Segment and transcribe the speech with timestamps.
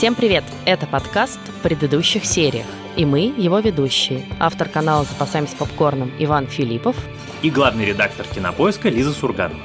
[0.00, 0.44] Всем привет!
[0.64, 2.64] Это подкаст в предыдущих сериях.
[2.96, 4.24] И мы, его ведущие.
[4.38, 6.96] Автор канала «Запасаемся попкорном» Иван Филиппов.
[7.42, 9.60] И главный редактор кинопоиска Лиза Сурганова.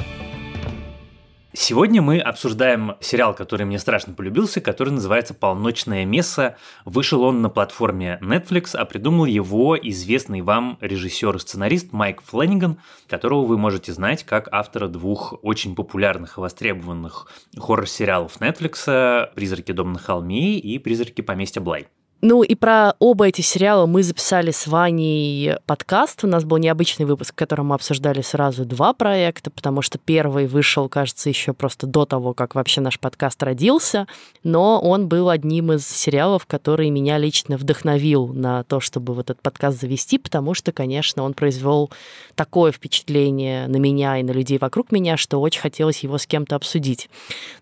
[1.68, 6.58] Сегодня мы обсуждаем сериал, который мне страшно полюбился, который называется «Полночное место».
[6.86, 12.78] Вышел он на платформе Netflix, а придумал его известный вам режиссер и сценарист Майк Фленниган,
[13.08, 19.94] которого вы можете знать как автора двух очень популярных и востребованных хоррор-сериалов Netflix «Призраки дома
[19.94, 21.88] на холме» и «Призраки поместья Блай».
[22.28, 26.24] Ну и про оба эти сериала мы записали с Ваней подкаст.
[26.24, 30.48] У нас был необычный выпуск, в котором мы обсуждали сразу два проекта, потому что первый
[30.48, 34.08] вышел, кажется, еще просто до того, как вообще наш подкаст родился.
[34.42, 39.44] Но он был одним из сериалов, который меня лично вдохновил на то, чтобы вот этот
[39.44, 41.92] подкаст завести, потому что, конечно, он произвел
[42.34, 46.56] такое впечатление на меня и на людей вокруг меня, что очень хотелось его с кем-то
[46.56, 47.08] обсудить.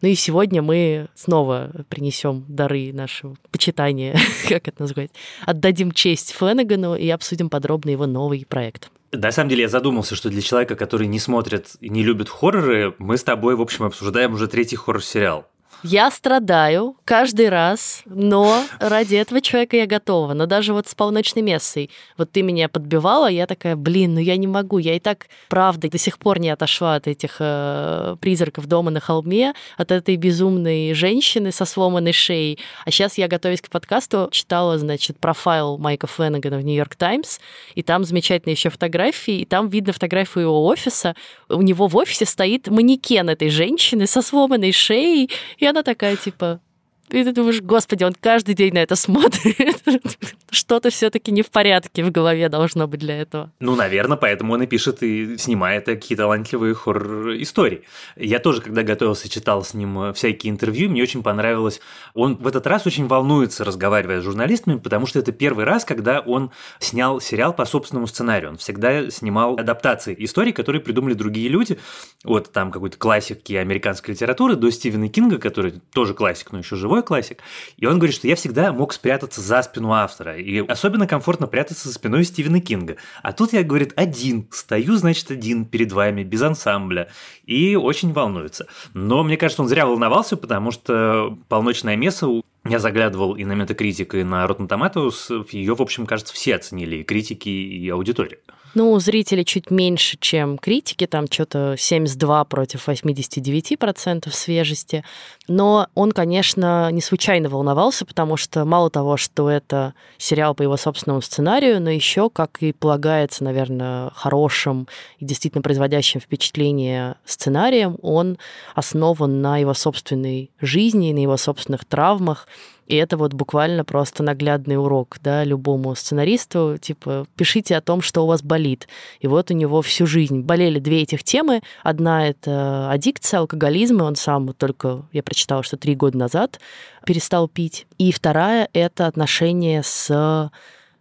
[0.01, 4.17] Ну и сегодня мы снова принесем дары нашего почитания
[4.53, 5.11] как это назвать,
[5.45, 8.89] отдадим честь Фленагану и обсудим подробно его новый проект.
[9.11, 12.95] На самом деле я задумался, что для человека, который не смотрит и не любит хорроры,
[12.97, 15.45] мы с тобой, в общем, обсуждаем уже третий хоррор-сериал.
[15.83, 20.33] Я страдаю каждый раз, но ради этого человека я готова.
[20.33, 24.37] Но даже вот с полночной мессой, вот ты меня подбивала, я такая, блин, ну я
[24.37, 28.67] не могу, я и так, правда, до сих пор не отошла от этих э, призраков
[28.67, 32.59] дома на холме, от этой безумной женщины со сломанной шеей.
[32.85, 37.39] А сейчас я, готовясь к подкасту, читала, значит, профайл Майка Фленнегана в Нью-Йорк Таймс,
[37.75, 41.13] и там замечательные еще фотографии, и там видно фотографию его офиса.
[41.49, 46.61] У него в офисе стоит манекен этой женщины со сломанной шеей, и она такая, типа,
[47.09, 49.83] и ты думаешь, господи, он каждый день на это смотрит.
[50.49, 53.51] Что-то все-таки не в порядке в голове должно быть для этого.
[53.59, 57.83] Ну, наверное, поэтому он и пишет и снимает такие талантливые хоррор-истории.
[58.15, 61.81] Я тоже, когда готовился, читал с ним всякие интервью, мне очень понравилось.
[62.13, 66.19] Он в этот раз очень волнуется, разговаривая с журналистами, потому что это первый раз, когда
[66.19, 68.51] он снял сериал по собственному сценарию.
[68.51, 71.77] Он всегда снимал адаптации историй, которые придумали другие люди.
[72.23, 76.92] Вот там какой-то классики американской литературы до Стивена Кинга, который тоже классик, но еще живой
[77.01, 77.39] классик.
[77.77, 80.37] И он говорит, что я всегда мог спрятаться за спину автора.
[80.37, 82.97] И особенно комфортно прятаться за спиной Стивена Кинга.
[83.21, 84.47] А тут я, говорит, один.
[84.51, 87.09] Стою, значит, один перед вами, без ансамбля.
[87.45, 88.67] И очень волнуется.
[88.93, 94.19] Но мне кажется, он зря волновался, потому что «Полночное место» я заглядывал и на Metacritic,
[94.19, 95.47] и на Rotten Tomatoes.
[95.51, 98.39] Ее, в общем, кажется, все оценили, и критики, и аудитория.
[98.75, 105.03] Ну, зрители чуть меньше, чем критики, там что-то 72 против 89% свежести.
[105.47, 110.75] Но он, конечно, не случайно волновался, потому что мало того, что это сериал по его
[110.75, 114.87] собственному сценарию, но еще, как и полагается, наверное, хорошим
[115.19, 118.39] и действительно производящим впечатление сценарием, он
[118.73, 122.47] основан на его собственной жизни, на его собственных травмах,
[122.87, 128.23] и это вот буквально просто наглядный урок, да, любому сценаристу, типа, пишите о том, что
[128.23, 128.87] у вас болит.
[129.19, 131.61] И вот у него всю жизнь болели две этих темы.
[131.83, 136.59] Одна— это аддикция, алкоголизм, и он сам только, я прочитала, что три года назад
[137.05, 137.87] перестал пить.
[137.97, 140.51] И вторая— это отношения с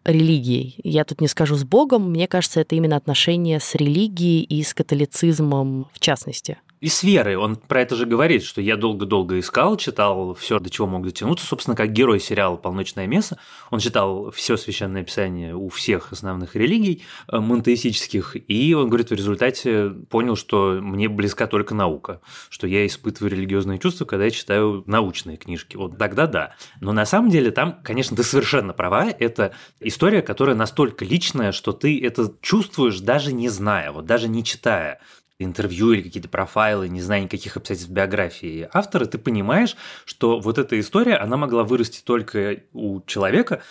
[0.04, 0.76] религией.
[0.82, 4.75] Я тут не скажу с Богом, мне кажется, это именно отношения с религией и с
[4.75, 7.37] католицизмом в частности и с верой.
[7.37, 11.47] Он про это же говорит, что я долго-долго искал, читал все, до чего мог дотянуться.
[11.47, 13.38] Собственно, как герой сериала «Полночное место».
[13.70, 18.37] Он читал все священное писание у всех основных религий э, монотеистических.
[18.48, 22.20] И он говорит, в результате понял, что мне близка только наука,
[22.50, 25.76] что я испытываю религиозные чувства, когда я читаю научные книжки.
[25.76, 26.56] Вот тогда да.
[26.81, 29.06] Но на самом деле там, конечно, ты совершенно права.
[29.06, 34.43] Это история, которая настолько личная, что ты это чувствуешь даже не зная, вот даже не
[34.43, 34.99] читая
[35.44, 40.78] интервью или какие-то профайлы, не знаю никаких обстоятельств биографии автора, ты понимаешь, что вот эта
[40.78, 43.62] история, она могла вырасти только у человека,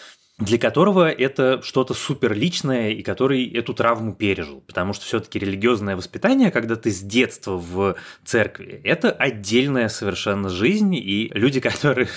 [0.42, 4.62] для которого это что-то супер личное и который эту травму пережил.
[4.62, 10.96] Потому что все-таки религиозное воспитание, когда ты с детства в церкви, это отдельная совершенно жизнь,
[10.96, 12.08] и люди, которые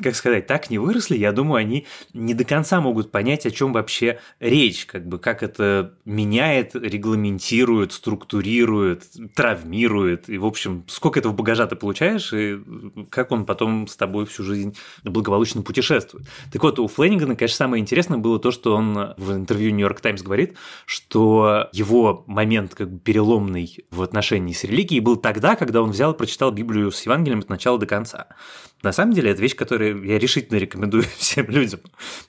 [0.00, 3.72] как сказать, так не выросли, я думаю, они не до конца могут понять, о чем
[3.72, 9.04] вообще речь, как бы как это меняет, регламентирует, структурирует,
[9.34, 12.58] травмирует, и, в общем, сколько этого багажа ты получаешь, и
[13.10, 16.26] как он потом с тобой всю жизнь благополучно путешествует.
[16.52, 20.22] Так вот, у Флэннигана, конечно, самое интересное было то, что он в интервью Нью-Йорк Таймс
[20.22, 20.56] говорит,
[20.86, 26.12] что его момент как бы переломный в отношении с религией был тогда, когда он взял
[26.12, 28.28] и прочитал Библию с Евангелием от начала до конца.
[28.84, 31.80] На самом деле, это вещь, которую я решительно рекомендую всем людям,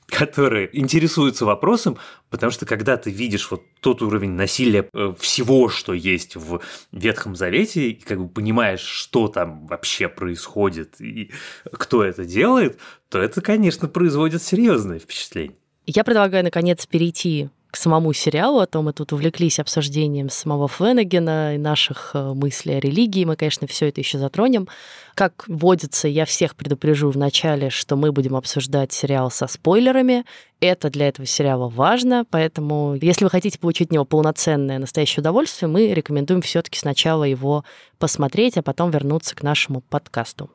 [0.07, 1.97] которые интересуются вопросом,
[2.29, 6.61] потому что когда ты видишь вот тот уровень насилия э, всего, что есть в
[6.93, 11.31] Ветхом Завете, и как бы понимаешь, что там вообще происходит и
[11.65, 12.79] кто это делает,
[13.09, 15.57] то это, конечно, производит серьезное впечатление.
[15.85, 21.55] Я предлагаю, наконец, перейти к самому сериалу, а то мы тут увлеклись обсуждением самого Фленагена
[21.55, 23.25] и наших э, мыслей о религии.
[23.25, 24.69] Мы, конечно, все это еще затронем.
[25.13, 30.23] Как водится, я всех предупрежу в начале, что мы будем обсуждать сериал со спойлерами.
[30.61, 35.67] Это для этого сериала важно, поэтому если вы хотите получить от него полноценное настоящее удовольствие,
[35.67, 37.65] мы рекомендуем все-таки сначала его
[37.99, 40.49] посмотреть, а потом вернуться к нашему подкасту.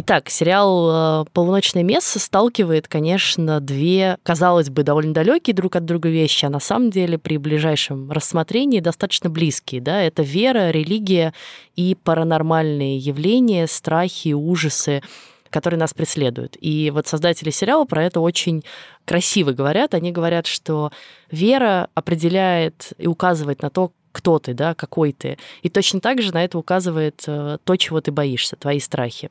[0.00, 6.08] Итак, сериал э, «Полуночное место» сталкивает, конечно, две, казалось бы, довольно далекие друг от друга
[6.08, 9.80] вещи, а на самом деле при ближайшем рассмотрении достаточно близкие.
[9.80, 10.00] Да?
[10.00, 11.34] Это вера, религия
[11.74, 15.02] и паранормальные явления, страхи, ужасы
[15.50, 16.58] которые нас преследуют.
[16.60, 18.62] И вот создатели сериала про это очень
[19.06, 19.94] красиво говорят.
[19.94, 20.92] Они говорят, что
[21.30, 25.38] вера определяет и указывает на то, кто ты, да, какой ты.
[25.62, 29.30] И точно так же на это указывает э, то, чего ты боишься, твои страхи.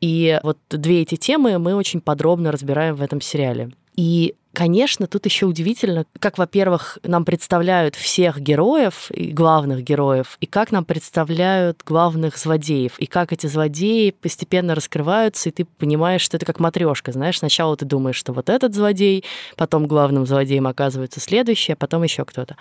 [0.00, 3.72] И вот две эти темы мы очень подробно разбираем в этом сериале.
[3.96, 10.46] И Конечно, тут еще удивительно, как, во-первых, нам представляют всех героев, и главных героев, и
[10.46, 16.36] как нам представляют главных злодеев, и как эти злодеи постепенно раскрываются, и ты понимаешь, что
[16.36, 19.24] это как матрешка, знаешь, сначала ты думаешь, что вот этот злодей,
[19.56, 22.58] потом главным злодеем оказывается следующий, а потом еще кто-то.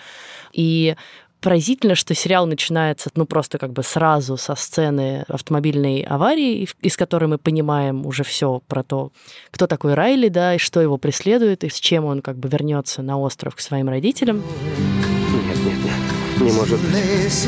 [0.53, 0.95] И
[1.41, 7.25] поразительно, что сериал начинается, ну, просто как бы сразу со сцены автомобильной аварии, из которой
[7.25, 9.11] мы понимаем уже все про то,
[9.49, 13.01] кто такой Райли, да, и что его преследует, и с чем он как бы вернется
[13.01, 14.37] на остров к своим родителям.
[14.37, 17.47] Нет, нет, нет, не может быть.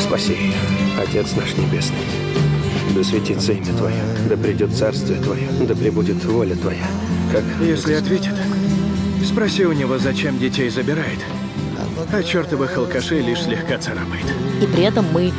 [0.00, 0.36] Спаси,
[1.00, 1.98] Отец наш Небесный.
[2.94, 6.86] Да светится имя Твое, да придет Царствие Твое, да пребудет воля Твоя.
[7.32, 7.42] Как...
[7.60, 8.34] Если ответит,
[9.24, 11.18] Спроси у него, зачем детей забирает.
[12.12, 14.24] А чертовых алкашей лишь слегка царапает.
[14.62, 15.32] И при этом мы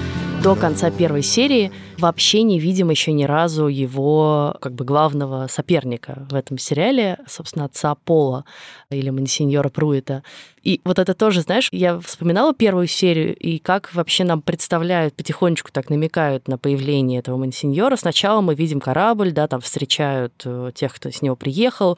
[0.44, 6.28] до конца первой серии вообще не видим еще ни разу его как бы главного соперника
[6.30, 8.46] в этом сериале, собственно, отца Пола
[8.90, 10.24] или Монсеньора Пруита.
[10.64, 15.72] И вот это тоже, знаешь, я вспоминала первую серию, и как вообще нам представляют, потихонечку
[15.72, 17.96] так намекают на появление этого Монсеньора.
[17.96, 21.98] Сначала мы видим корабль, да, там встречают э, тех, кто с него приехал,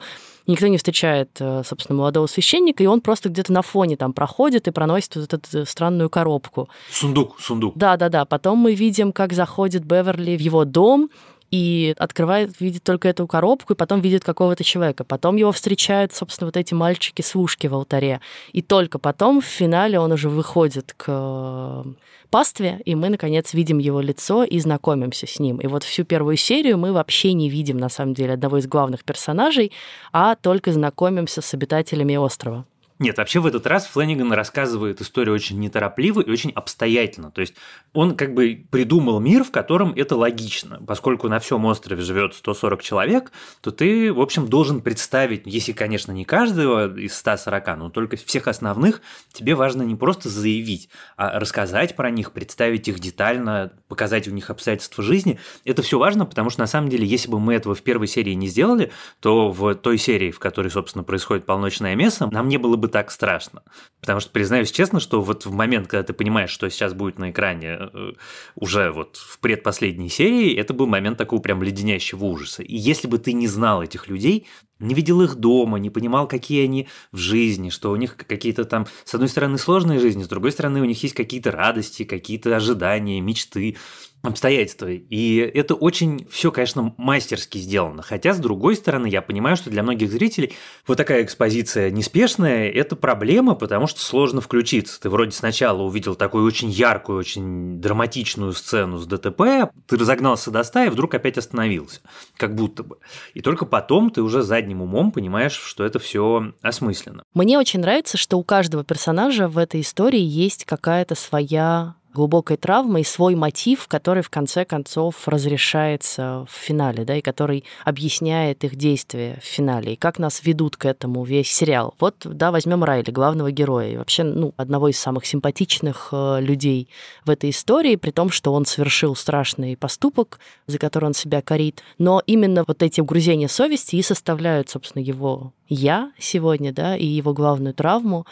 [0.50, 4.68] никто не встречает, э, собственно, молодого священника, и он просто где-то на фоне там проходит
[4.68, 6.68] и проносит вот эту странную коробку.
[6.90, 7.76] Сундук, сундук.
[7.76, 8.24] Да-да-да.
[8.24, 11.10] Потом мы видим, как заходит Беверли в его дом,
[11.50, 15.04] и открывает, видит только эту коробку, и потом видит какого-то человека.
[15.04, 18.20] Потом его встречают, собственно, вот эти мальчики с ушки в алтаре.
[18.52, 21.84] И только потом в финале он уже выходит к
[22.30, 25.58] пастве, и мы, наконец, видим его лицо и знакомимся с ним.
[25.58, 29.04] И вот всю первую серию мы вообще не видим, на самом деле, одного из главных
[29.04, 29.72] персонажей,
[30.12, 32.64] а только знакомимся с обитателями острова.
[33.00, 37.30] Нет, вообще в этот раз Флэниган рассказывает историю очень неторопливо и очень обстоятельно.
[37.30, 37.54] То есть
[37.94, 40.82] он как бы придумал мир, в котором это логично.
[40.86, 43.32] Поскольку на всем острове живет 140 человек,
[43.62, 48.48] то ты, в общем, должен представить, если, конечно, не каждого из 140, но только всех
[48.48, 49.00] основных,
[49.32, 54.50] тебе важно не просто заявить, а рассказать про них, представить их детально, показать у них
[54.50, 55.38] обстоятельства жизни.
[55.64, 58.34] Это все важно, потому что на самом деле, если бы мы этого в первой серии
[58.34, 62.76] не сделали, то в той серии, в которой, собственно, происходит полночное место, нам не было
[62.76, 63.62] бы так страшно.
[64.00, 67.30] Потому что, признаюсь честно, что вот в момент, когда ты понимаешь, что сейчас будет на
[67.30, 68.12] экране э,
[68.54, 72.62] уже вот в предпоследней серии, это был момент такого прям леденящего ужаса.
[72.62, 74.46] И если бы ты не знал этих людей,
[74.80, 78.86] не видел их дома, не понимал, какие они в жизни, что у них какие-то там,
[79.04, 83.20] с одной стороны, сложные жизни, с другой стороны, у них есть какие-то радости, какие-то ожидания,
[83.20, 83.76] мечты,
[84.22, 84.88] обстоятельства.
[84.90, 88.02] И это очень все, конечно, мастерски сделано.
[88.02, 90.52] Хотя, с другой стороны, я понимаю, что для многих зрителей
[90.86, 95.00] вот такая экспозиция неспешная– это проблема, потому что сложно включиться.
[95.00, 100.62] Ты вроде сначала увидел такую очень яркую, очень драматичную сцену с ДТП, ты разогнался до
[100.64, 102.00] ста и вдруг опять остановился.
[102.36, 102.98] Как будто бы.
[103.32, 107.24] И только потом ты уже задним умом понимаешь, что это все осмысленно.
[107.34, 113.00] Мне очень нравится, что у каждого персонажа в этой истории есть какая-то своя глубокой травмы
[113.00, 118.76] и свой мотив, который в конце концов разрешается в финале, да, и который объясняет их
[118.76, 121.94] действия в финале, и как нас ведут к этому весь сериал.
[122.00, 126.88] Вот, да, возьмем Райли, главного героя, и вообще, ну, одного из самых симпатичных э, людей
[127.24, 131.82] в этой истории, при том, что он совершил страшный поступок, за который он себя корит.
[131.98, 137.32] Но именно вот эти угрызения совести и составляют, собственно, его я сегодня, да, и его
[137.32, 138.26] главную травму,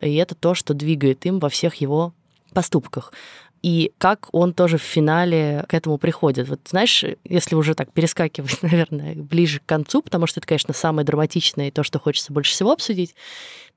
[0.00, 2.12] и это то, что двигает им во всех его
[2.54, 3.12] поступках.
[3.62, 6.50] и как он тоже в финале к этому приходит.
[6.50, 11.06] Вот знаешь, если уже так перескакивать, наверное, ближе к концу, потому что это, конечно, самое
[11.06, 13.14] драматичное и то, что хочется больше всего обсудить,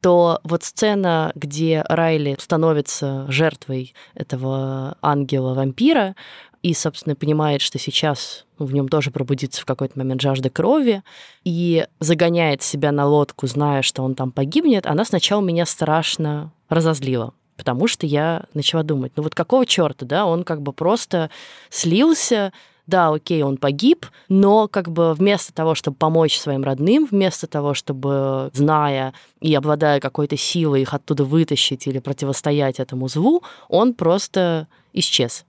[0.01, 6.15] то вот сцена, где Райли становится жертвой этого ангела-вампира,
[6.63, 11.01] и, собственно, понимает, что сейчас в нем тоже пробудится в какой-то момент жажда крови,
[11.45, 17.33] и загоняет себя на лодку, зная, что он там погибнет, она сначала меня страшно разозлила.
[17.57, 21.29] Потому что я начала думать, ну вот какого черта, да, он как бы просто
[21.69, 22.53] слился,
[22.85, 27.73] да, окей, он погиб, но как бы вместо того, чтобы помочь своим родным, вместо того,
[27.73, 34.67] чтобы, зная и обладая какой-то силой, их оттуда вытащить или противостоять этому злу, он просто
[34.93, 35.43] исчез.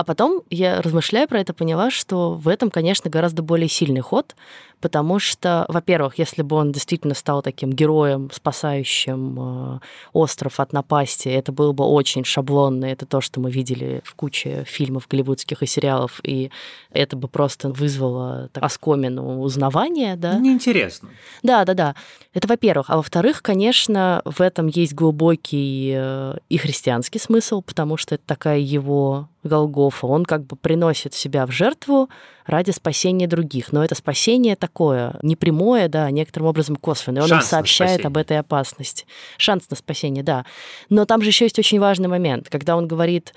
[0.00, 4.34] А потом я, размышляя про это, поняла, что в этом, конечно, гораздо более сильный ход,
[4.80, 9.80] потому что, во-первых, если бы он действительно стал таким героем, спасающим э,
[10.12, 14.64] остров от напасти, это было бы очень шаблонно, это то, что мы видели в куче
[14.66, 16.50] фильмов голливудских и сериалов, и
[16.92, 20.38] это бы просто вызвало так, оскомину узнавания, да.
[20.38, 21.10] Неинтересно.
[21.42, 21.94] Да, да, да.
[22.32, 22.90] Это во-первых.
[22.90, 28.58] А во-вторых, конечно, в этом есть глубокий э, и христианский смысл, потому что это такая
[28.58, 30.06] его Голгофа.
[30.06, 32.08] Он как бы приносит себя в жертву
[32.50, 33.72] ради спасения других.
[33.72, 37.22] Но это спасение такое, не прямое, да, некоторым образом косвенное.
[37.22, 39.06] Он Шанс им сообщает об этой опасности.
[39.38, 40.44] Шанс на спасение, да.
[40.88, 43.32] Но там же еще есть очень важный момент, когда он говорит,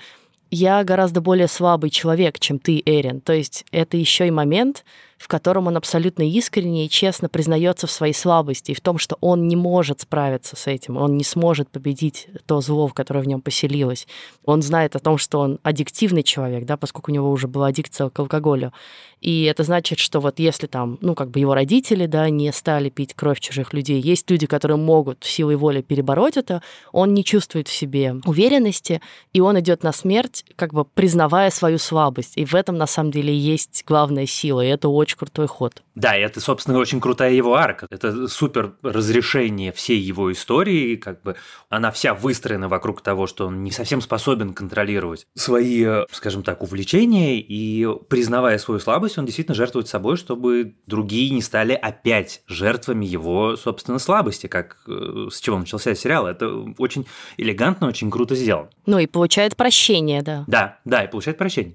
[0.50, 3.20] я гораздо более слабый человек, чем ты, Эрин.
[3.20, 4.84] То есть это еще и момент,
[5.24, 9.16] в котором он абсолютно искренне и честно признается в своей слабости и в том, что
[9.22, 13.40] он не может справиться с этим, он не сможет победить то зло, которое в нем
[13.40, 14.06] поселилось.
[14.44, 18.10] Он знает о том, что он аддиктивный человек, да, поскольку у него уже была аддикция
[18.10, 18.74] к алкоголю.
[19.22, 22.90] И это значит, что вот если там, ну, как бы его родители, да, не стали
[22.90, 26.60] пить кровь чужих людей, есть люди, которые могут силой воли перебороть это,
[26.92, 29.00] он не чувствует в себе уверенности,
[29.32, 32.34] и он идет на смерть, как бы признавая свою слабость.
[32.36, 35.82] И в этом, на самом деле, есть главная сила, и это очень крутой ход.
[35.94, 37.86] Да, и это, собственно, очень крутая его арка.
[37.90, 41.36] Это супер разрешение всей его истории, как бы
[41.68, 47.38] она вся выстроена вокруг того, что он не совсем способен контролировать свои, скажем так, увлечения,
[47.40, 53.56] и признавая свою слабость, он действительно жертвует собой, чтобы другие не стали опять жертвами его,
[53.56, 56.26] собственно, слабости, как э, с чего начался сериал.
[56.26, 57.06] Это очень
[57.36, 58.68] элегантно, очень круто сделано.
[58.86, 60.44] Ну и получает прощение, да.
[60.46, 61.74] Да, да, и получает прощение.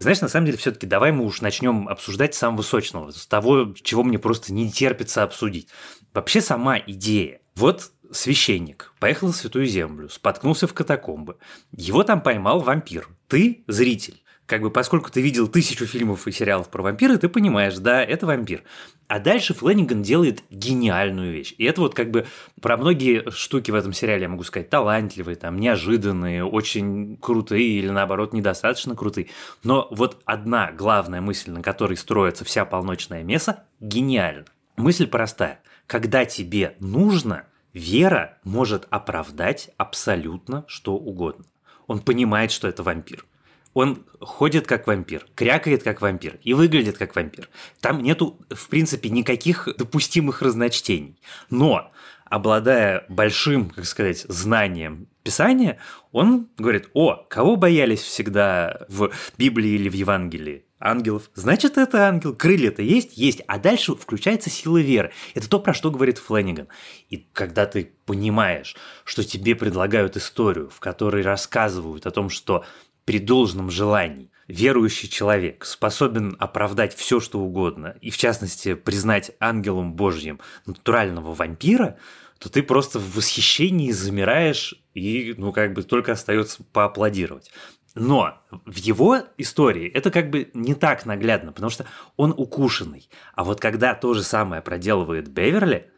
[0.00, 4.04] Знаешь, на самом деле, все-таки давай мы уж начнем обсуждать самого сочного, с того, чего
[4.04, 5.68] мне просто не терпится обсудить.
[6.14, 7.40] Вообще сама идея.
[7.54, 11.36] Вот священник поехал в Святую Землю, споткнулся в катакомбы.
[11.72, 13.08] Его там поймал вампир.
[13.26, 17.76] Ты зритель как бы поскольку ты видел тысячу фильмов и сериалов про вампиры, ты понимаешь,
[17.76, 18.62] да, это вампир.
[19.06, 21.54] А дальше Флэнниган делает гениальную вещь.
[21.58, 22.26] И это вот как бы
[22.62, 27.90] про многие штуки в этом сериале, я могу сказать, талантливые, там, неожиданные, очень крутые или
[27.90, 29.28] наоборот недостаточно крутые.
[29.64, 34.46] Но вот одна главная мысль, на которой строится вся полночная меса, гениальна.
[34.78, 35.60] Мысль простая.
[35.86, 41.44] Когда тебе нужно, вера может оправдать абсолютно что угодно.
[41.86, 43.26] Он понимает, что это вампир
[43.74, 47.48] он ходит как вампир, крякает как вампир и выглядит как вампир.
[47.80, 51.20] Там нету, в принципе, никаких допустимых разночтений.
[51.50, 51.92] Но,
[52.24, 55.78] обладая большим, как сказать, знанием Писания,
[56.12, 60.64] он говорит, о, кого боялись всегда в Библии или в Евангелии?
[60.80, 61.30] Ангелов.
[61.34, 62.34] Значит, это ангел.
[62.34, 63.16] Крылья-то есть?
[63.16, 63.42] Есть.
[63.48, 65.12] А дальше включается сила веры.
[65.34, 66.68] Это то, про что говорит Флэниган.
[67.10, 72.64] И когда ты понимаешь, что тебе предлагают историю, в которой рассказывают о том, что
[73.08, 79.94] при должном желании верующий человек способен оправдать все, что угодно, и в частности признать ангелом
[79.94, 81.96] Божьим натурального вампира,
[82.38, 87.50] то ты просто в восхищении замираешь и, ну, как бы только остается поаплодировать.
[87.94, 91.86] Но в его истории это как бы не так наглядно, потому что
[92.18, 93.08] он укушенный.
[93.34, 95.90] А вот когда то же самое проделывает Беверли,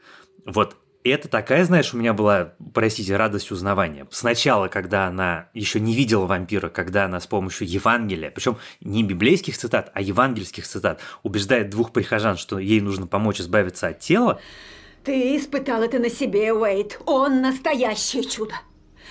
[0.46, 4.06] вот это такая, знаешь, у меня была, простите, радость узнавания.
[4.10, 9.56] Сначала, когда она еще не видела вампира, когда она с помощью Евангелия, причем не библейских
[9.56, 14.40] цитат, а евангельских цитат, убеждает двух прихожан, что ей нужно помочь избавиться от тела.
[15.04, 17.00] Ты испытал это на себе, Уэйт.
[17.06, 18.54] Он настоящее чудо.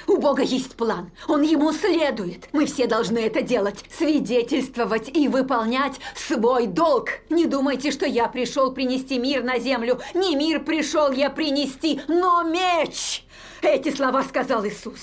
[0.08, 1.12] У Бога есть план.
[1.28, 2.48] Он ему следует.
[2.52, 3.86] Мы все должны это делать.
[3.96, 7.10] Свидетельствовать и выполнять свой долг.
[7.30, 10.00] Не думайте, что я пришел принести мир на землю.
[10.14, 13.24] Не мир пришел я принести, но меч.
[13.62, 15.00] Эти слова сказал Иисус.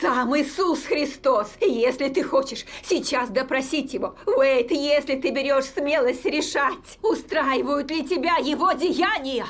[0.00, 1.48] Сам Иисус Христос.
[1.60, 8.36] Если ты хочешь сейчас допросить его, Уэйт, если ты берешь смелость решать, устраивают ли тебя
[8.36, 9.46] его деяния,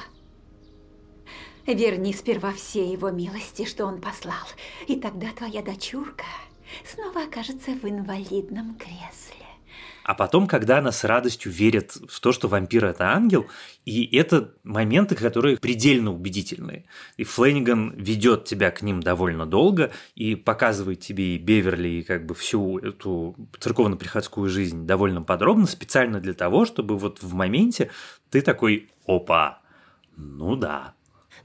[1.75, 4.47] Верни сперва все его милости, что он послал,
[4.87, 6.25] и тогда твоя дочурка
[6.85, 9.47] снова окажется в инвалидном кресле.
[10.03, 13.47] А потом, когда она с радостью верит в то, что вампир– это ангел,
[13.85, 16.87] и это моменты, которые предельно убедительные.
[17.17, 22.27] И Флэниган ведет тебя к ним довольно долго и показывает тебе и Беверли, и как
[22.27, 27.91] бы всю эту церковно-приходскую жизнь довольно подробно, специально для того, чтобы вот в моменте
[28.31, 29.61] ты такой «Опа!
[30.17, 30.95] Ну да,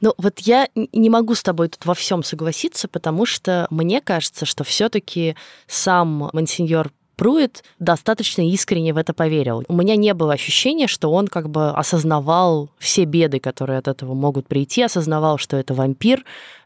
[0.06, 4.46] ну, вот я не могу с тобой тут во всем согласиться, потому что мне кажется,
[4.46, 5.36] что все-таки
[5.66, 9.64] сам мансиньор Пруит достаточно искренне в это поверил.
[9.68, 14.14] У меня не было ощущения, что он как бы осознавал все беды, которые от этого
[14.14, 16.24] могут прийти, осознавал, что это вампир,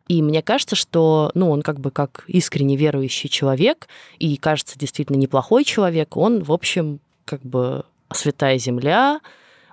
[0.10, 5.17] и мне кажется, что ну, он как бы как искренне верующий человек, и кажется действительно
[5.17, 9.22] неплохой человек, он, в общем, как бы святая земля,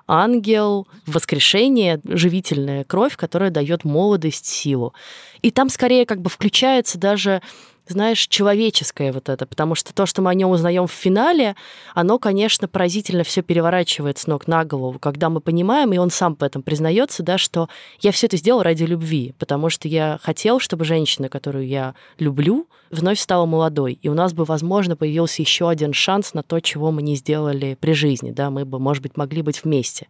[0.08, 4.94] ангел, воскрешение, живительная кровь, которая дает молодость, силу.
[5.42, 7.42] И там скорее как бы включается даже
[7.88, 11.56] знаешь, человеческое вот это, потому что то, что мы о нем узнаем в финале,
[11.94, 16.34] оно, конечно, поразительно все переворачивает с ног на голову, когда мы понимаем, и он сам
[16.34, 17.68] в этом признается, да, что
[18.00, 22.66] я все это сделал ради любви, потому что я хотел, чтобы женщина, которую я люблю,
[22.90, 26.90] вновь стала молодой, и у нас бы, возможно, появился еще один шанс на то, чего
[26.90, 30.06] мы не сделали при жизни, да, мы бы, может быть, могли быть вместе.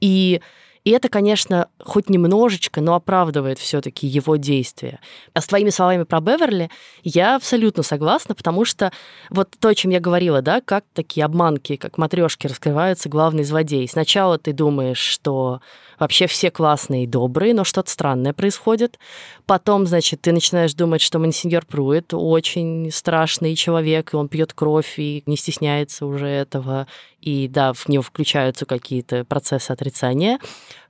[0.00, 0.40] И
[0.86, 5.00] и это, конечно, хоть немножечко, но оправдывает все-таки его действия.
[5.34, 6.70] А с твоими словами про Беверли
[7.02, 8.92] я абсолютно согласна, потому что
[9.28, 13.88] вот то, о чем я говорила, да, как такие обманки, как матрешки раскрываются главный злодей.
[13.88, 15.60] Сначала ты думаешь, что
[15.98, 19.00] вообще все классные и добрые, но что-то странное происходит.
[19.44, 24.98] Потом, значит, ты начинаешь думать, что Монсеньор Пруит очень страшный человек, и он пьет кровь
[24.98, 26.86] и не стесняется уже этого,
[27.26, 30.38] и да, в него включаются какие-то процессы отрицания.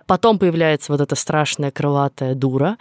[0.06, 2.76] Потом появляется вот эта страшная крылатая дура,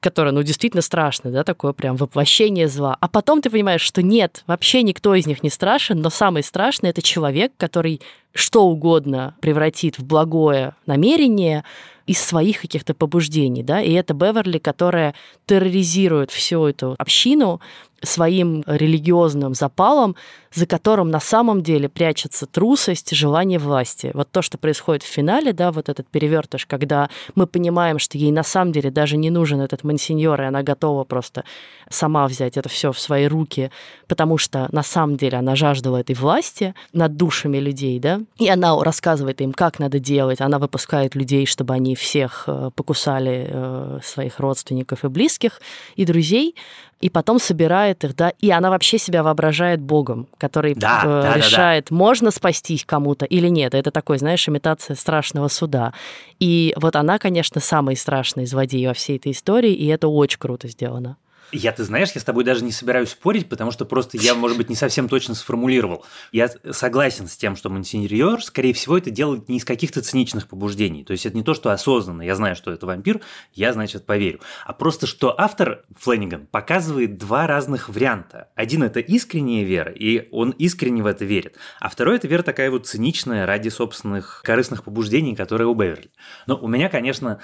[0.00, 2.96] которая, ну, действительно страшная, да, такое прям воплощение зла.
[3.00, 6.90] А потом ты понимаешь, что нет, вообще никто из них не страшен, но самый страшный—
[6.90, 8.02] это человек, который
[8.34, 11.64] что угодно превратит в благое намерение
[12.06, 15.14] из своих каких-то побуждений, да, и это Беверли, которая
[15.46, 17.60] терроризирует всю эту общину,
[18.02, 20.16] своим религиозным запалом,
[20.52, 24.10] за которым на самом деле прячется трусость, желание власти.
[24.14, 28.30] Вот то, что происходит в финале, да, вот этот перевертыш, когда мы понимаем, что ей
[28.30, 31.44] на самом деле даже не нужен этот мансиньор, и она готова просто
[31.90, 33.70] сама взять это все в свои руки,
[34.06, 38.78] потому что на самом деле она жаждала этой власти над душами людей, да, и она
[38.82, 44.38] рассказывает им, как надо делать, она выпускает людей, чтобы они всех э, покусали э, своих
[44.38, 45.60] родственников и близких,
[45.96, 46.54] и друзей,
[47.00, 51.34] и потом собирает их, да, и она вообще себя воображает Богом, который да, э, да,
[51.34, 51.96] решает, да, да.
[51.96, 53.74] можно спастись кому-то или нет.
[53.74, 55.92] Это такой, знаешь, имитация страшного суда.
[56.40, 60.68] И вот она, конечно, самый страшный злодей во всей этой истории, и это очень круто
[60.68, 61.16] сделано.
[61.50, 64.58] Я, ты знаешь, я с тобой даже не собираюсь спорить, потому что просто я, может
[64.58, 66.04] быть, не совсем точно сформулировал.
[66.30, 71.04] Я согласен с тем, что Монсеньор, скорее всего, это делает не из каких-то циничных побуждений.
[71.04, 72.20] То есть это не то, что осознанно.
[72.20, 73.22] Я знаю, что это вампир,
[73.54, 74.40] я, значит, поверю.
[74.66, 78.48] А просто, что автор Флэниган показывает два разных варианта.
[78.54, 81.56] Один– это искренняя вера, и он искренне в это верит.
[81.80, 86.10] А второй– это вера такая вот циничная ради собственных корыстных побуждений, которые у Беверли.
[86.46, 87.40] Но у меня, конечно,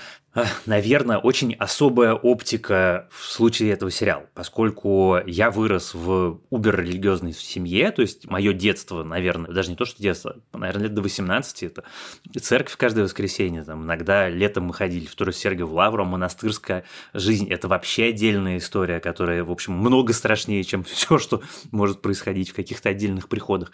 [0.66, 8.02] наверное, очень особая оптика в случае этого сериал, поскольку я вырос в убер-религиозной семье, то
[8.02, 11.84] есть мое детство, наверное, даже не то, что детство, наверное, лет до 18, это
[12.40, 18.06] церковь каждое воскресенье, там, иногда летом мы ходили в Туросергию Лавру, монастырская жизнь, это вообще
[18.06, 23.28] отдельная история, которая, в общем, много страшнее, чем все, что может происходить в каких-то отдельных
[23.28, 23.72] приходах.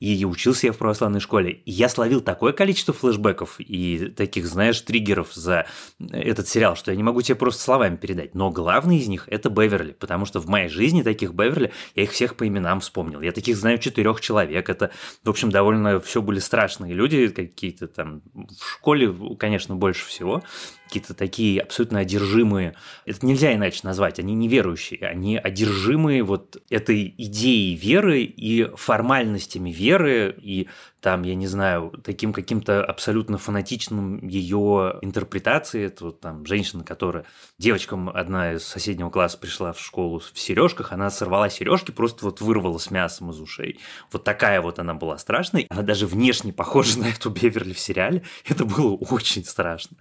[0.00, 4.80] И учился я в православной школе, и я словил такое количество флешбеков и таких, знаешь,
[4.80, 5.66] триггеров за
[6.10, 8.34] этот сериал, что я не могу тебе просто словами передать.
[8.34, 12.12] Но главный из них– это Беверли, потому что в моей жизни таких Беверли, я их
[12.12, 13.20] всех по именам вспомнил.
[13.20, 14.68] Я таких знаю четырех человек.
[14.68, 14.90] Это,
[15.24, 20.42] в общем, довольно все были страшные люди, какие-то там в школе, конечно, больше всего
[20.88, 22.74] какие-то такие абсолютно одержимые.
[23.04, 24.18] Это нельзя иначе назвать.
[24.18, 25.06] Они неверующие.
[25.06, 30.68] Они одержимые вот этой идеей веры и формальностями веры и
[31.00, 35.86] там, я не знаю, таким каким-то абсолютно фанатичным ее интерпретацией.
[35.86, 37.24] Это вот там женщина, которая...
[37.56, 42.40] Девочкам одна из соседнего класса пришла в школу в сережках, она сорвала сережки, просто вот
[42.40, 43.78] вырвала с мясом из ушей.
[44.10, 45.66] Вот такая вот она была страшной.
[45.70, 48.22] Она даже внешне похожа на эту Беверли в сериале.
[48.44, 49.96] Это было очень страшно.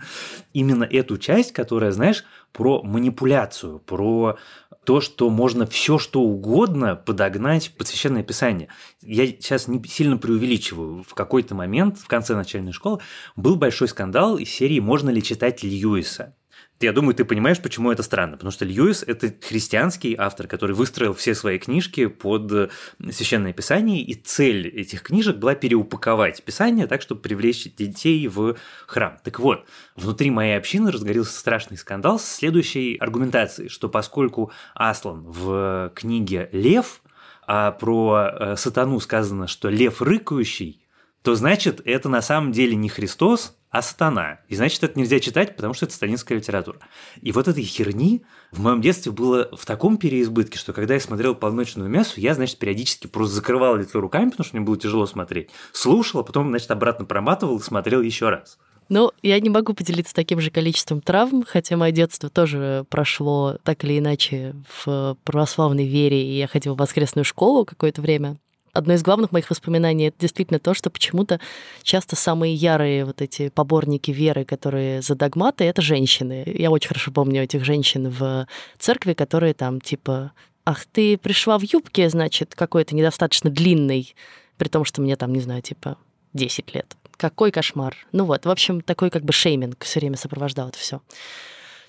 [0.54, 4.38] Именно эту часть, которая, знаешь, про манипуляцию, про
[4.84, 8.70] то, что можно все что угодно подогнать под священное писание.
[9.02, 11.04] Я сейчас не сильно преувеличиваю.
[11.04, 13.00] В какой-то момент, в конце начальной школы,
[13.36, 16.36] был большой скандал из серии «Можно ли читать Льюиса?»
[16.80, 18.34] Я думаю, ты понимаешь, почему это странно.
[18.34, 22.70] Потому что Льюис– это христианский автор, который выстроил все свои книжки под э,
[23.12, 29.18] священное писание, и цель этих книжек была переупаковать писание так, чтобы привлечь детей в храм.
[29.24, 35.92] Так вот, внутри моей общины разгорелся страшный скандал с следующей аргументацией, что поскольку Аслан в
[35.96, 37.02] книге «Лев»,
[37.48, 40.87] а про э, сатану сказано, что лев рыкающий,
[41.28, 44.40] то значит это на самом деле не Христос, а сатана.
[44.48, 46.80] И значит, это нельзя читать, потому что это сатанинская литература.
[47.22, 51.36] И вот этой херни в моем детстве было в таком переизбытке, что когда я смотрел
[51.36, 55.50] «Полночную мясу», я, значит, периодически просто закрывал лицо руками, потому что мне было тяжело смотреть.
[55.74, 58.58] Слушал, а потом, значит, обратно проматывал и смотрел еще раз.
[58.88, 63.84] Ну, я не могу поделиться таким же количеством травм, хотя мое детство тоже прошло так
[63.84, 68.38] или иначе в православной вере, и я ходила в воскресную школу какое-то время
[68.74, 71.40] одно из главных моих воспоминаний это действительно то, что почему-то
[71.84, 76.44] часто самые ярые вот эти поборники веры, которые за догматы, это женщины.
[76.46, 80.32] Я очень хорошо помню этих женщин в церкви, которые там типа
[80.66, 84.14] ах, ты пришла в юбке, значит, какой-то недостаточно длинный,
[84.58, 85.98] при том, что мне там, не знаю, типа
[86.34, 86.98] 10 лет.
[87.16, 87.96] Какой кошмар.
[88.12, 91.02] Ну вот, в общем, такой как бы шейминг все время сопровождал это все.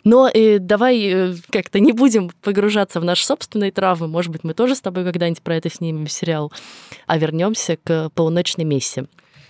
[0.05, 4.09] Но э, давай э, как-то не будем погружаться в наши собственные травмы.
[4.09, 6.53] Может быть, мы тоже с тобой когда-нибудь про это снимем сериал,
[7.07, 9.07] а вернемся к полуночной мессе.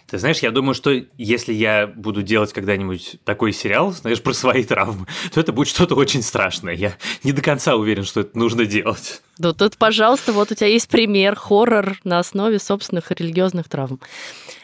[0.09, 4.65] Ты знаешь, я думаю, что если я буду делать когда-нибудь такой сериал, знаешь, про свои
[4.65, 6.73] травмы, то это будет что-то очень страшное.
[6.73, 9.21] Я не до конца уверен, что это нужно делать.
[9.37, 14.01] Да тут, пожалуйста, вот у тебя есть пример, хоррор на основе собственных религиозных травм.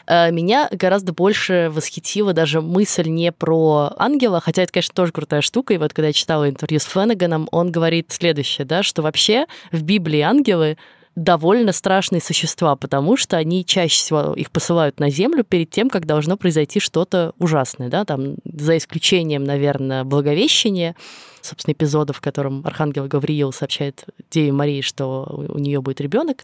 [0.07, 5.41] Э, меня гораздо больше восхитила даже мысль не про ангела, хотя это, конечно, тоже крутая
[5.41, 5.75] штука.
[5.75, 9.83] И вот когда я читала интервью с Фленаганом, он говорит следующее, да, что вообще в
[9.83, 10.77] Библии ангелы
[11.15, 16.05] довольно страшные существа, потому что они чаще всего их посылают на Землю перед тем, как
[16.05, 20.95] должно произойти что-то ужасное, да, там, за исключением, наверное, Благовещения,
[21.41, 26.43] собственно, эпизода, в котором Архангел Гавриил сообщает Деве Марии, что у нее будет ребенок.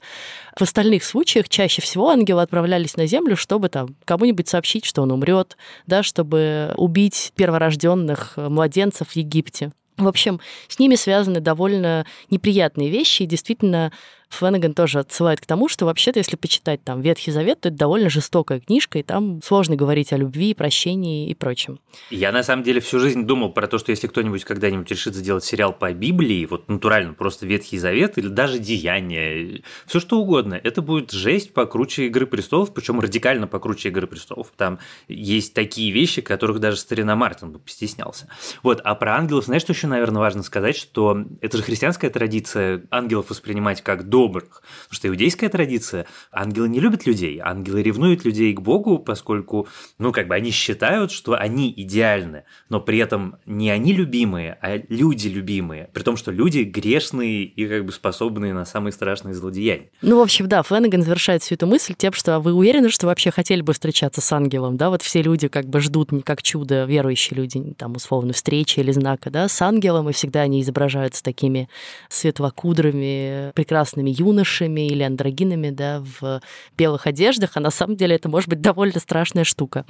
[0.57, 5.11] В остальных случаях чаще всего ангелы отправлялись на Землю, чтобы там кому-нибудь сообщить, что он
[5.11, 9.71] умрет, да, чтобы убить перворожденных младенцев в Египте.
[9.97, 13.91] В общем, с ними связаны довольно неприятные вещи, и действительно
[14.31, 18.09] Фленнеган тоже отсылает к тому, что вообще-то, если почитать там Ветхий Завет, то это довольно
[18.09, 21.79] жестокая книжка, и там сложно говорить о любви, прощении и прочем.
[22.09, 25.43] Я на самом деле всю жизнь думал про то, что если кто-нибудь когда-нибудь решит сделать
[25.43, 30.81] сериал по Библии, вот натурально просто Ветхий Завет или даже Деяния, все что угодно, это
[30.81, 34.51] будет жесть покруче Игры престолов, причем радикально покруче Игры престолов.
[34.55, 38.27] Там есть такие вещи, которых даже старина Мартин бы постеснялся.
[38.63, 42.83] Вот, а про ангелов, знаешь, что еще, наверное, важно сказать, что это же христианская традиция
[42.89, 44.61] ангелов воспринимать как до добрых.
[44.83, 50.11] Потому что иудейская традиция, ангелы не любят людей, ангелы ревнуют людей к Богу, поскольку, ну,
[50.11, 55.27] как бы они считают, что они идеальны, но при этом не они любимые, а люди
[55.27, 59.89] любимые, при том, что люди грешные и как бы способные на самые страшные злодеяния.
[60.01, 63.31] Ну, в общем, да, Фленнеган завершает всю эту мысль тем, что вы уверены, что вообще
[63.31, 66.85] хотели бы встречаться с ангелом, да, вот все люди как бы ждут не как чудо,
[66.85, 71.67] верующие люди, там, условно, встречи или знака, да, с ангелом, и всегда они изображаются такими
[72.09, 76.41] светлокудрыми, прекрасными юношами или андрогинами, да, в
[76.77, 79.85] белых одеждах, а на самом деле это может быть довольно страшная штука.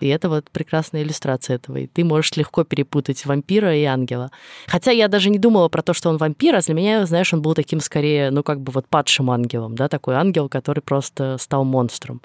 [0.00, 1.78] И это вот прекрасная иллюстрация этого.
[1.78, 4.30] И ты можешь легко перепутать вампира и ангела.
[4.66, 7.42] Хотя я даже не думала про то, что он вампир, а для меня, знаешь, он
[7.42, 11.64] был таким скорее, ну, как бы вот падшим ангелом, да, такой ангел, который просто стал
[11.64, 12.20] монстром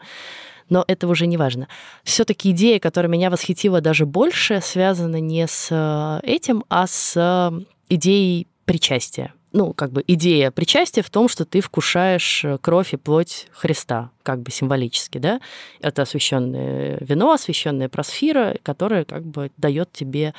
[0.69, 1.67] но это уже не важно.
[2.03, 7.65] Все-таки идея, которая меня восхитила даже больше, связана не с э, этим, а с э,
[7.89, 12.97] идеей причастия ну, как бы идея причастия в том, что ты вкушаешь э, кровь и
[12.97, 15.39] плоть Христа, как бы символически, да.
[15.79, 20.33] Это освященное вино, освященная просфира, которая как бы дает тебе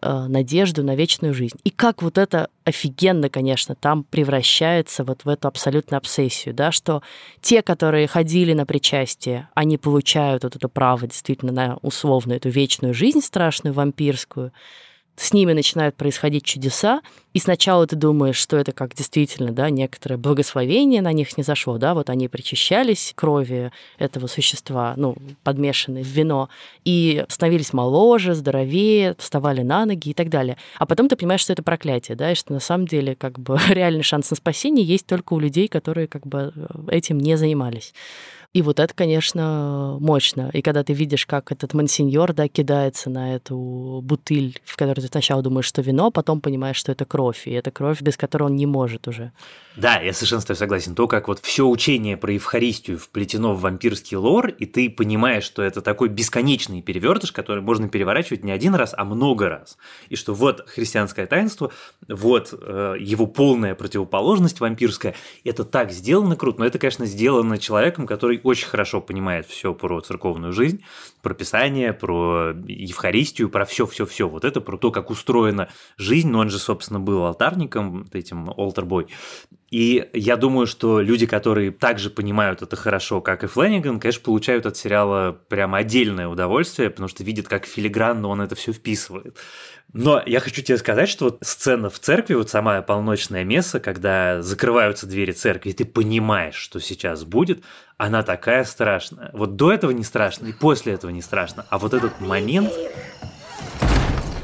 [0.00, 1.58] э, надежду на вечную жизнь.
[1.62, 7.02] И как вот это офигенно, конечно, там превращается вот в эту абсолютную обсессию, да, что
[7.42, 12.94] те, которые ходили на причастие, они получают вот это право действительно на условно эту вечную
[12.94, 14.52] жизнь страшную, вампирскую,
[15.16, 17.02] с ними начинают происходить чудеса,
[17.34, 21.78] и сначала ты думаешь, что это как действительно, да, некоторое благословение на них не зашло,
[21.78, 26.48] да, вот они причащались крови этого существа, ну, подмешанной в вино,
[26.84, 30.56] и становились моложе, здоровее, вставали на ноги и так далее.
[30.78, 33.58] А потом ты понимаешь, что это проклятие, да, и что на самом деле как бы
[33.68, 36.52] реальный шанс на спасение есть только у людей, которые как бы
[36.88, 37.92] этим не занимались.
[38.54, 40.48] И вот это, конечно, мощно.
[40.52, 45.08] И когда ты видишь, как этот мансиньор, да, кидается на эту бутыль, в которой ты
[45.08, 48.16] сначала думаешь, что вино, а потом понимаешь, что это кровь, кровь, и это кровь, без
[48.16, 49.32] которой он не может уже.
[49.76, 50.94] Да, я совершенно с тобой согласен.
[50.94, 55.62] То, как вот все учение про Евхаристию вплетено в вампирский лор, и ты понимаешь, что
[55.62, 59.76] это такой бесконечный перевертыш, который можно переворачивать не один раз, а много раз.
[60.10, 61.72] И что вот христианское таинство,
[62.08, 68.06] вот э, его полная противоположность вампирская, это так сделано круто, но это, конечно, сделано человеком,
[68.06, 70.84] который очень хорошо понимает все про церковную жизнь,
[71.20, 74.28] про Писание, про Евхаристию, про все-все-все.
[74.28, 79.08] Вот это про то, как устроена жизнь, но он же, собственно, был алтарником, этим олтербой.
[79.70, 84.66] И я думаю, что люди, которые также понимают это хорошо, как и Флэниган, конечно, получают
[84.66, 89.36] от сериала прямо отдельное удовольствие, потому что видят, как филигранно он это все вписывает.
[89.92, 94.42] Но я хочу тебе сказать, что вот сцена в церкви, вот самая полночная месса, когда
[94.42, 97.64] закрываются двери церкви, и ты понимаешь, что сейчас будет,
[97.96, 99.30] она такая страшная.
[99.32, 101.66] Вот до этого не страшно, и после этого не страшно.
[101.68, 102.72] А вот этот момент,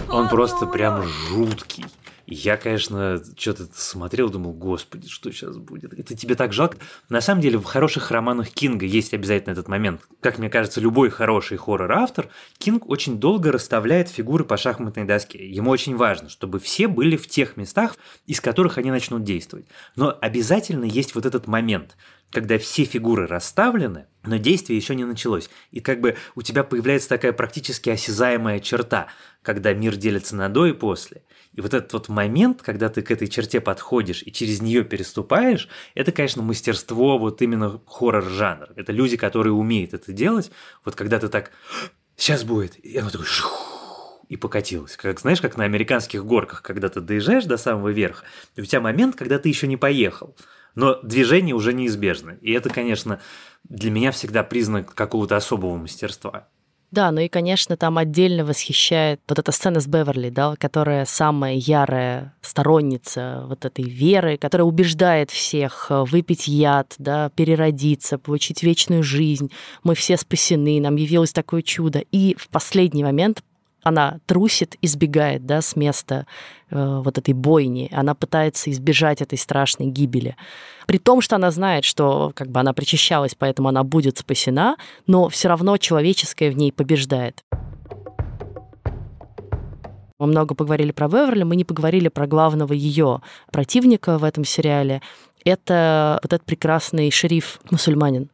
[0.09, 1.85] он просто прям жуткий.
[2.31, 5.93] Я, конечно, что-то смотрел, думал, господи, что сейчас будет?
[5.93, 6.79] Это тебе так жалко.
[7.09, 10.03] На самом деле, в хороших романах Кинга есть обязательно этот момент.
[10.21, 15.45] Как мне кажется, любой хороший хоррор-автор, Кинг очень долго расставляет фигуры по шахматной доске.
[15.51, 19.67] Ему очень важно, чтобы все были в тех местах, из которых они начнут действовать.
[19.97, 21.97] Но обязательно есть вот этот момент,
[22.31, 25.51] когда все фигуры расставлены, но действие еще не началось.
[25.71, 29.09] И как бы у тебя появляется такая практически осязаемая черта,
[29.43, 31.25] когда мир делится на до и после.
[31.55, 35.69] И вот этот вот момент, когда ты к этой черте подходишь и через нее переступаешь,
[35.95, 38.73] это, конечно, мастерство вот именно хоррор-жанр.
[38.77, 40.53] Это люди, которые умеют это делать.
[40.85, 41.51] Вот когда ты так
[42.17, 43.27] «сейчас будет», и оно такое
[44.29, 44.97] и покатилось.
[44.97, 48.25] Как, знаешь, как на американских горках, когда ты доезжаешь до самого верха,
[48.57, 50.37] у тебя момент, когда ты еще не поехал.
[50.75, 52.39] Но движение уже неизбежно.
[52.41, 53.21] И это, конечно,
[53.65, 56.49] для меня всегда признак какого-то особого мастерства.
[56.91, 61.55] Да, ну и, конечно, там отдельно восхищает вот эта сцена с Беверли, да, которая самая
[61.55, 69.05] ярая сторонница вот этой веры, которая убеждает всех э, выпить яд, да, переродиться, получить вечную
[69.05, 69.53] жизнь.
[69.85, 72.03] Мы все спасены, нам явилось такое чудо.
[72.11, 73.45] И в последний момент
[73.83, 76.27] она трусит, избегает да, с места
[76.71, 77.89] э, вот этой бойни.
[77.93, 80.37] Она пытается избежать этой страшной гибели.
[80.87, 85.29] При том, что она знает, что как бы она причащалась, поэтому она будет спасена, но
[85.29, 87.45] все равно человеческое в ней побеждает.
[90.19, 95.01] Мы много поговорили про Беверли, мы не поговорили про главного ее противника в этом сериале.
[95.47, 98.29] Это вот этот прекрасный шериф-мусульманин.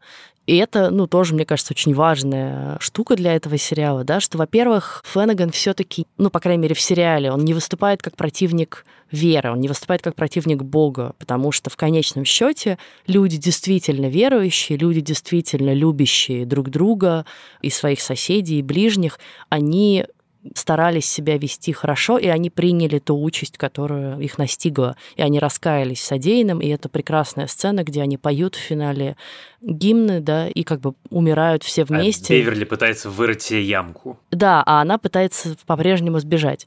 [0.46, 5.02] И это, ну, тоже, мне кажется, очень важная штука для этого сериала, да, что, во-первых,
[5.04, 9.52] Феннеган все таки ну, по крайней мере, в сериале, он не выступает как противник веры,
[9.52, 15.00] он не выступает как противник Бога, потому что в конечном счете люди действительно верующие, люди
[15.00, 17.24] действительно любящие друг друга
[17.60, 20.06] и своих соседей, и ближних, они
[20.54, 26.02] старались себя вести хорошо, и они приняли ту участь, которая их настигла, и они раскаялись
[26.02, 29.16] содеянным, и это прекрасная сцена, где они поют в финале
[29.60, 32.34] гимны, да, и как бы умирают все а вместе.
[32.34, 34.18] А Беверли пытается вырыть себе ямку.
[34.30, 36.66] Да, а она пытается по-прежнему сбежать.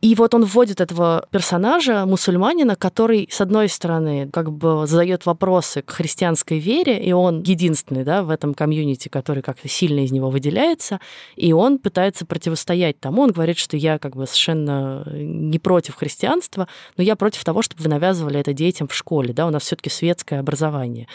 [0.00, 5.82] И вот он вводит этого персонажа, мусульманина, который, с одной стороны, как бы задает вопросы
[5.82, 10.30] к христианской вере, и он единственный да, в этом комьюнити, который как-то сильно из него
[10.30, 11.00] выделяется,
[11.34, 13.22] и он пытается противостоять тому.
[13.22, 17.82] Он говорит, что я как бы совершенно не против христианства, но я против того, чтобы
[17.82, 19.32] вы навязывали это детям в школе.
[19.32, 19.48] Да?
[19.48, 21.08] У нас все таки светское образование.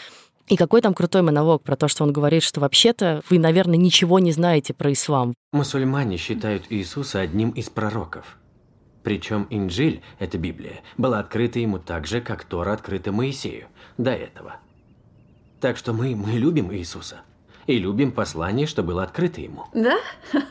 [0.48, 4.18] И какой там крутой монолог про то, что он говорит, что вообще-то вы, наверное, ничего
[4.18, 5.32] не знаете про ислам.
[5.52, 8.36] Мусульмане считают Иисуса одним из пророков.
[9.04, 14.56] Причем Инджиль, эта Библия, была открыта ему так же, как Тора открыта Моисею до этого.
[15.60, 17.20] Так что мы, мы любим Иисуса.
[17.66, 19.64] И любим послание, что было открыто ему.
[19.72, 19.96] Да?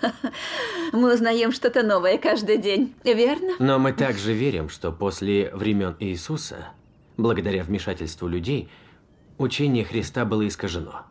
[0.94, 3.54] Мы узнаем что-то новое каждый день, верно?
[3.60, 6.70] Но мы также верим, что после времен Иисуса,
[7.18, 8.68] благодаря вмешательству людей,
[9.38, 11.04] учение Христа было искажено.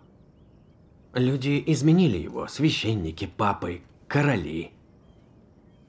[1.15, 4.73] Люди изменили его, священники, папы, короли–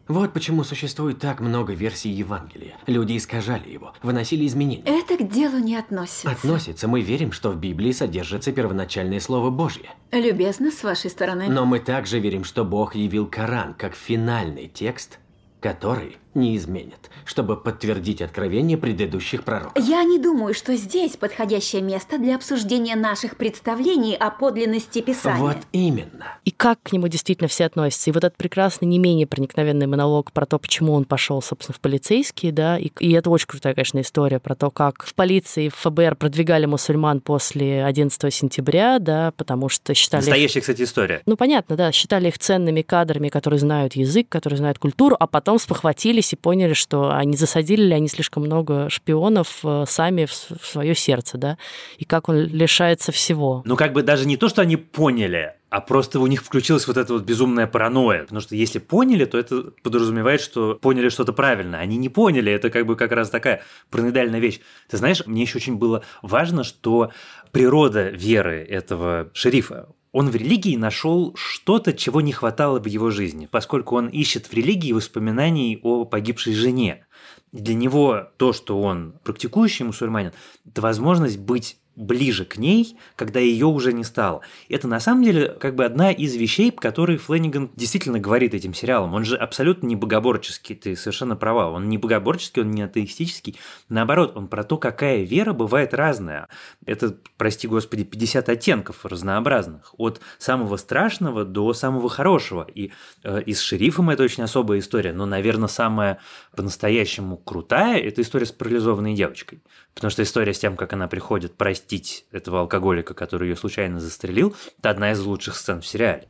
[0.07, 2.75] вот почему существует так много версий Евангелия.
[2.87, 4.83] Люди искажали его, выносили изменения.
[4.85, 6.29] Это к делу не относится.
[6.29, 6.89] Относится.
[6.89, 9.89] Мы верим, что в Библии содержится первоначальное Слово Божье.
[10.11, 11.47] Любезно с вашей стороны.
[11.47, 15.19] Но мы также верим, что Бог явил Коран как финальный текст,
[15.61, 19.83] который не изменят, чтобы подтвердить откровение предыдущих пророков.
[19.83, 25.39] Я не думаю, что здесь подходящее место для обсуждения наших представлений о подлинности Писания.
[25.39, 26.37] Вот именно.
[26.45, 28.09] И как к нему действительно все относятся.
[28.09, 31.79] И вот этот прекрасный, не менее проникновенный монолог про то, почему он пошел, собственно, в
[31.79, 35.75] полицейские, да, и, и это очень крутая, конечно, история про то, как в полиции, в
[35.75, 40.21] ФБР продвигали мусульман после 11 сентября, да, потому что считали...
[40.21, 40.63] Настоящая, их...
[40.63, 41.21] кстати, история.
[41.25, 45.59] Ну, понятно, да, считали их ценными кадрами, которые знают язык, которые знают культуру, а потом
[45.59, 50.65] спохватились разобрались и поняли, что они засадили ли они слишком много шпионов э, сами в
[50.65, 51.57] свое сердце, да,
[51.99, 53.61] и как он лишается всего.
[53.65, 56.97] Ну, как бы даже не то, что они поняли, а просто у них включилась вот
[56.97, 58.23] эта вот безумная паранойя.
[58.23, 61.79] Потому что если поняли, то это подразумевает, что поняли что-то правильно.
[61.79, 64.59] Они не поняли, это как бы как раз такая параноидальная вещь.
[64.89, 67.09] Ты знаешь, мне еще очень было важно, что
[67.51, 73.49] природа веры этого шерифа, он в религии нашел что-то, чего не хватало в его жизни,
[73.51, 77.07] поскольку он ищет в религии воспоминаний о погибшей жене.
[77.51, 80.31] Для него то, что он практикующий мусульманин,
[80.65, 84.41] это возможность быть ближе к ней, когда ее уже не стало.
[84.69, 88.73] Это на самом деле как бы одна из вещей, по которой Флэниган действительно говорит этим
[88.73, 89.13] сериалом.
[89.13, 91.69] Он же абсолютно не богоборческий, ты совершенно права.
[91.69, 93.57] Он не богоборческий, он не атеистический.
[93.89, 96.47] Наоборот, он про то, какая вера бывает разная.
[96.85, 99.93] Это, прости господи, 50 оттенков разнообразных.
[99.97, 102.67] От самого страшного до самого хорошего.
[102.73, 102.91] И,
[103.23, 105.13] э, и с шерифом это очень особая история.
[105.13, 106.19] Но, наверное, самая
[106.55, 109.61] по-настоящему крутая– это история с парализованной девочкой.
[109.93, 114.55] Потому что история с тем, как она приходит простить этого алкоголика, который ее случайно застрелил,
[114.79, 116.27] это одна из лучших сцен в сериале.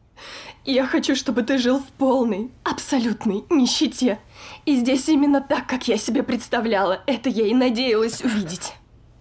[0.65, 4.19] Я хочу, чтобы ты жил в полной, абсолютной нищете.
[4.65, 7.01] И здесь именно так, как я себе представляла.
[7.07, 8.73] Это я и надеялась увидеть.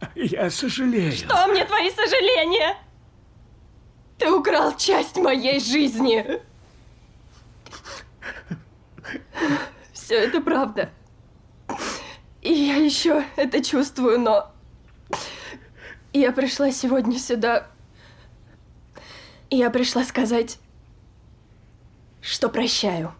[0.16, 1.12] Я сожалею.
[1.12, 2.76] Что мне твои сожаления?
[4.18, 6.40] Ты украл часть моей жизни.
[9.92, 10.90] Все это правда.
[12.42, 14.52] И я еще это чувствую, но...
[16.12, 17.68] Я пришла сегодня сюда...
[19.48, 20.59] Я пришла сказать,
[22.20, 23.14] что прощаю.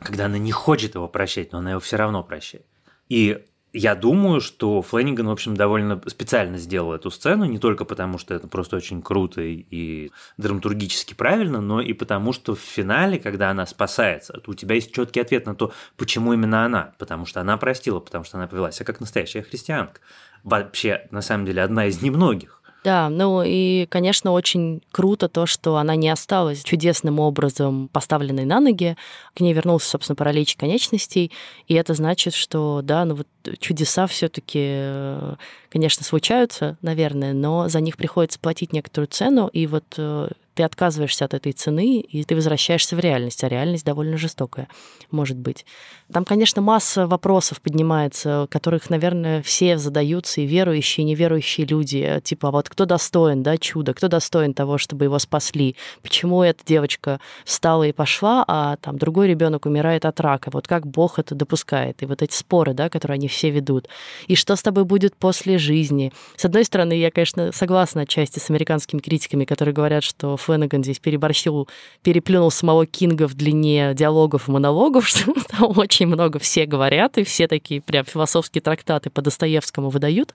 [0.00, 2.66] Когда она не хочет его прощать, но она его все равно прощает.
[3.08, 8.18] И я думаю, что Флэниган, в общем, довольно специально сделал эту сцену, не только потому,
[8.18, 13.50] что это просто очень круто и драматургически правильно, но и потому, что в финале, когда
[13.50, 16.94] она спасается, то у тебя есть четкий ответ на то, почему именно она.
[16.98, 20.00] Потому что она простила, потому что она повела себя как настоящая христианка.
[20.44, 22.62] Вообще, на самом деле, одна из немногих.
[22.84, 28.60] Да, ну и, конечно, очень круто то, что она не осталась чудесным образом поставленной на
[28.60, 28.94] ноги.
[29.32, 31.32] К ней вернулся, собственно, паралич конечностей.
[31.66, 33.26] И это значит, что, да, ну вот
[33.58, 35.34] чудеса все таки
[35.74, 39.48] конечно, случаются, наверное, но за них приходится платить некоторую цену.
[39.48, 43.84] И вот э, ты отказываешься от этой цены, и ты возвращаешься в реальность, а реальность
[43.84, 44.68] довольно жестокая,
[45.10, 45.66] может быть.
[46.12, 52.20] Там, конечно, масса вопросов поднимается, которых, наверное, все задаются, и верующие, и неверующие люди.
[52.22, 55.76] Типа, а вот кто достоин, да, чуда, кто достоин того, чтобы его спасли?
[56.02, 60.50] Почему эта девочка встала и пошла, а там другой ребенок умирает от рака?
[60.52, 62.02] Вот как Бог это допускает?
[62.02, 63.88] И вот эти споры, да, которые они все ведут.
[64.26, 66.12] И что с тобой будет после жизни?
[66.36, 70.98] С одной стороны, я, конечно, согласна отчасти с американскими критиками, которые говорят, что Феннеган здесь
[70.98, 71.68] переборщил,
[72.02, 77.24] переплюнул самого Кинга в длине диалогов и монологов, что там очень много все говорят, и
[77.24, 80.34] все такие прям философские трактаты по Достоевскому выдают.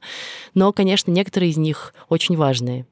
[0.53, 2.85] Но, конечно, некоторые из них очень важные.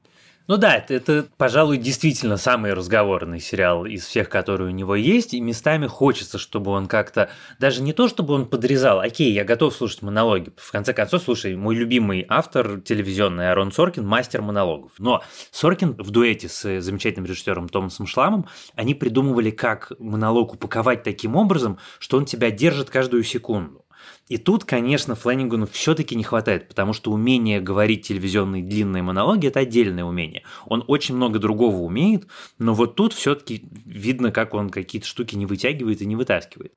[0.48, 5.34] Ну да, это, это, пожалуй, действительно самый разговорный сериал из всех, которые у него есть,
[5.34, 7.30] и местами хочется, чтобы он как-то,
[7.60, 11.54] даже не то, чтобы он подрезал, окей, я готов слушать монологи, в конце концов, слушай,
[11.58, 17.68] мой любимый автор телевизионный Арон Соркин, мастер монологов, но Соркин в дуэте с замечательным режиссером
[17.68, 23.84] Томасом Шламом, они придумывали, как монолог упаковать таким образом, что он тебя держит каждую секунду.
[24.28, 29.62] И тут, конечно, Флэннигану все-таки не хватает, потому что умение говорить телевизионные длинные монологи– это
[29.62, 30.44] отдельное умение.
[30.66, 32.28] Он очень много другого умеет,
[32.60, 36.74] но вот тут все-таки видно, как он какие-то штуки не вытягивает и не вытаскивает.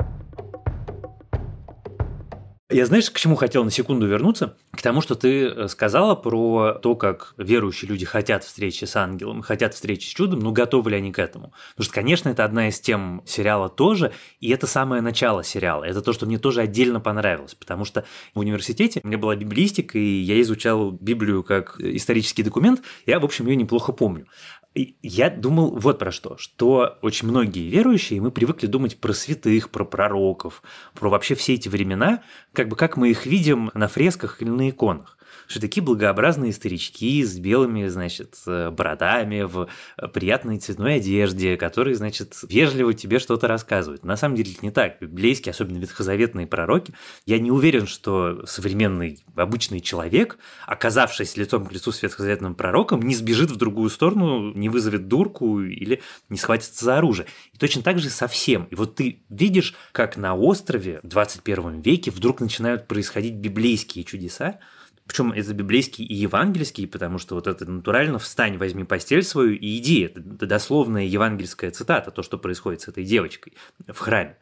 [2.71, 4.57] Я знаешь, к чему хотел на секунду вернуться?
[4.71, 9.43] К тому, что ты э, сказала про то, как верующие люди хотят встречи с ангелом,
[9.43, 11.53] хотят встречи с чудом, но готовы ли они к этому?
[11.71, 15.83] Потому что, конечно, это одна из тем сериала тоже, и это самое начало сериала.
[15.83, 18.05] Это то, что мне тоже отдельно понравилось, потому что
[18.35, 23.25] в университете у меня была библистика, и я изучал Библию как исторический документ, я, в
[23.25, 24.27] общем, ее неплохо помню
[24.75, 29.85] я думал вот про что, что очень многие верующие, мы привыкли думать про святых, про
[29.85, 30.63] пророков,
[30.95, 34.71] про вообще все эти времена, как бы как мы их видим на фресках или на
[34.71, 39.69] иконах что такие благообразные старички с белыми, значит, бородами, в
[40.13, 44.05] приятной цветной одежде, которые, значит, вежливо тебе что-то рассказывают.
[44.05, 45.01] На самом деле это не так.
[45.01, 46.95] Библейские, особенно ветхозаветные пророки,
[47.27, 53.15] я не уверен, что современный обычный человек, оказавшись лицом к лицу с ветхозаветным пророком, не
[53.15, 57.27] сбежит в другую сторону, не вызовет дурку или не схватится за оружие.
[57.53, 58.65] И точно так же со всем.
[58.71, 64.61] И вот ты видишь, как на острове в 21 веке вдруг начинают происходить библейские чудеса,
[65.11, 69.79] Причем это библейский и евангельский, потому что вот это натурально «встань, возьми постель свою и
[69.79, 70.03] иди».
[70.03, 73.55] Это дословная евангельская цитата, то, что происходит с этой девочкой
[73.89, 74.39] в храме.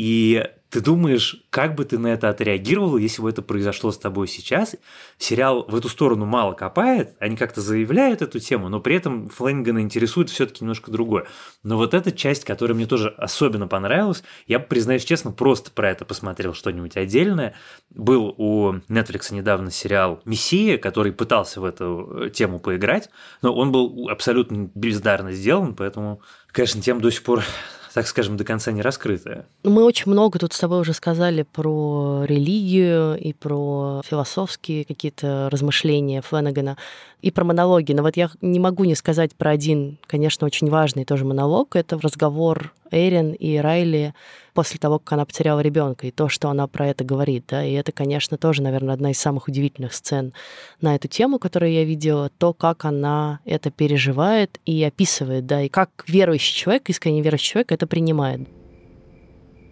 [0.00, 4.28] И ты думаешь, как бы ты на это отреагировал, если бы это произошло с тобой
[4.28, 4.76] сейчас?
[5.18, 9.82] Сериал в эту сторону мало копает, они как-то заявляют эту тему, но при этом Флэнгана
[9.82, 11.26] интересует все-таки немножко другое.
[11.62, 16.06] Но вот эта часть, которая мне тоже особенно понравилась, я, признаюсь честно, просто про это
[16.06, 17.54] посмотрел что-нибудь отдельное.
[17.90, 23.10] Был у Netflix недавно сериал «Мессия», который пытался в эту э, тему поиграть,
[23.42, 26.22] но он был абсолютно бездарно сделан, поэтому,
[26.52, 27.44] конечно, тем до сих пор
[27.92, 29.46] так скажем, до конца не раскрытая.
[29.64, 36.22] Мы очень много тут с тобой уже сказали про религию и про философские какие-то размышления
[36.22, 36.76] Фленагана
[37.22, 37.92] и про монологи.
[37.92, 41.76] Но вот я не могу не сказать про один, конечно, очень важный тоже монолог.
[41.76, 44.14] Это разговор Эрин и Райли
[44.54, 47.44] после того, как она потеряла ребенка, и то, что она про это говорит.
[47.48, 47.64] Да?
[47.64, 50.32] И это, конечно, тоже, наверное, одна из самых удивительных сцен
[50.80, 55.68] на эту тему, которую я видела, то, как она это переживает и описывает, да, и
[55.68, 58.48] как верующий человек, искренне верующий человек это принимает.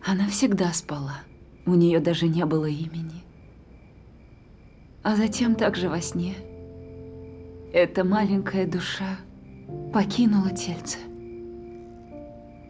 [0.05, 1.19] Она всегда спала.
[1.67, 3.25] У нее даже не было имени.
[5.03, 6.35] А затем также во сне
[7.73, 9.19] эта маленькая душа
[9.93, 10.99] покинула тельце,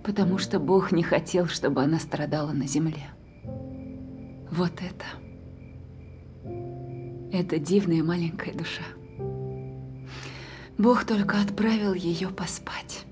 [0.08, 3.10] потому что Бог не хотел, чтобы она страдала на земле.
[4.50, 5.04] Вот это.
[7.30, 8.84] Это дивная маленькая душа.
[10.78, 13.04] Бог только отправил ее поспать.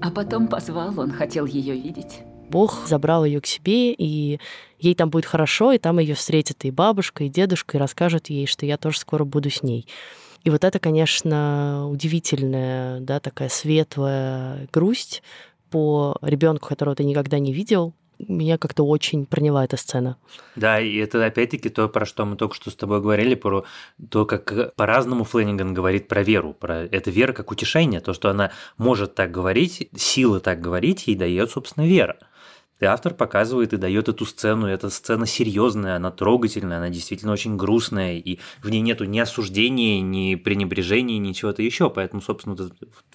[0.00, 2.20] А потом позвал, он хотел ее видеть.
[2.48, 4.38] Бог забрал ее к себе, и
[4.78, 8.46] ей там будет хорошо, и там ее встретят и бабушка, и дедушка, и расскажут ей,
[8.46, 9.88] что я тоже скоро буду с ней.
[10.44, 15.22] И вот это, конечно, удивительная, да, такая светлая грусть
[15.70, 20.16] по ребенку, которого ты никогда не видел, меня как-то очень проняла эта сцена.
[20.54, 23.64] Да, и это опять-таки то, про что мы только что с тобой говорили, про
[24.10, 28.52] то, как по-разному Флэниган говорит про веру, про это вера как утешение, то, что она
[28.78, 32.18] может так говорить, сила так говорить, ей дает, собственно, вера.
[32.80, 34.66] И автор показывает и дает эту сцену.
[34.66, 40.00] Эта сцена серьезная, она трогательная, она действительно очень грустная, и в ней нету ни осуждения,
[40.00, 41.88] ни пренебрежения, ни чего-то еще.
[41.88, 42.56] Поэтому, собственно,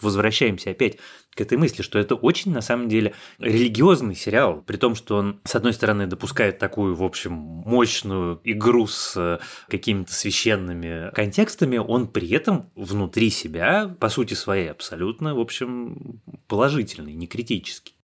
[0.02, 0.98] возвращаемся опять
[1.36, 5.42] к этой мысли, что это очень, на самом деле, религиозный сериал, при том, что он,
[5.44, 9.40] с одной стороны, допускает такую, в общем, мощную игру с э,
[9.70, 17.14] какими-то священными контекстами, он при этом внутри себя, по сути своей, абсолютно, в общем, положительный,
[17.14, 17.99] не критический.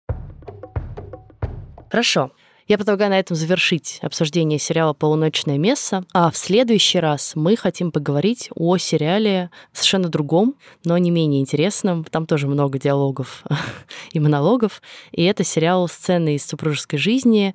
[1.94, 2.32] Хорошо.
[2.68, 7.92] Я предлагаю на этом завершить обсуждение сериала «Полуночное место», а в следующий раз мы хотим
[7.92, 12.04] поговорить о сериале совершенно другом, но не менее интересном.
[12.04, 13.44] Там тоже много диалогов
[14.12, 14.82] и монологов.
[15.12, 17.54] И это сериал «Сцены из супружеской жизни»,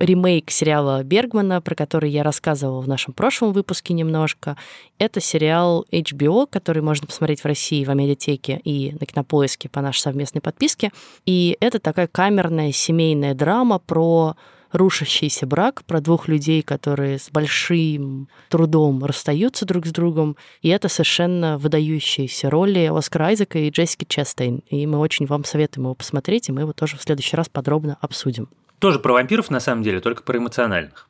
[0.00, 4.56] ремейк сериала Бергмана, про который я рассказывала в нашем прошлом выпуске немножко.
[4.98, 10.00] Это сериал HBO, который можно посмотреть в России в Амедиатеке и на Кинопоиске по нашей
[10.00, 10.90] совместной подписке.
[11.26, 14.36] И это такая камерная семейная драма про
[14.72, 20.36] рушащийся брак, про двух людей, которые с большим трудом расстаются друг с другом.
[20.62, 24.62] И это совершенно выдающиеся роли Оскара Айзека и Джессики Честейн.
[24.70, 27.98] И мы очень вам советуем его посмотреть, и мы его тоже в следующий раз подробно
[28.00, 28.48] обсудим.
[28.80, 31.08] Тоже про вампиров, на самом деле, только про эмоциональных.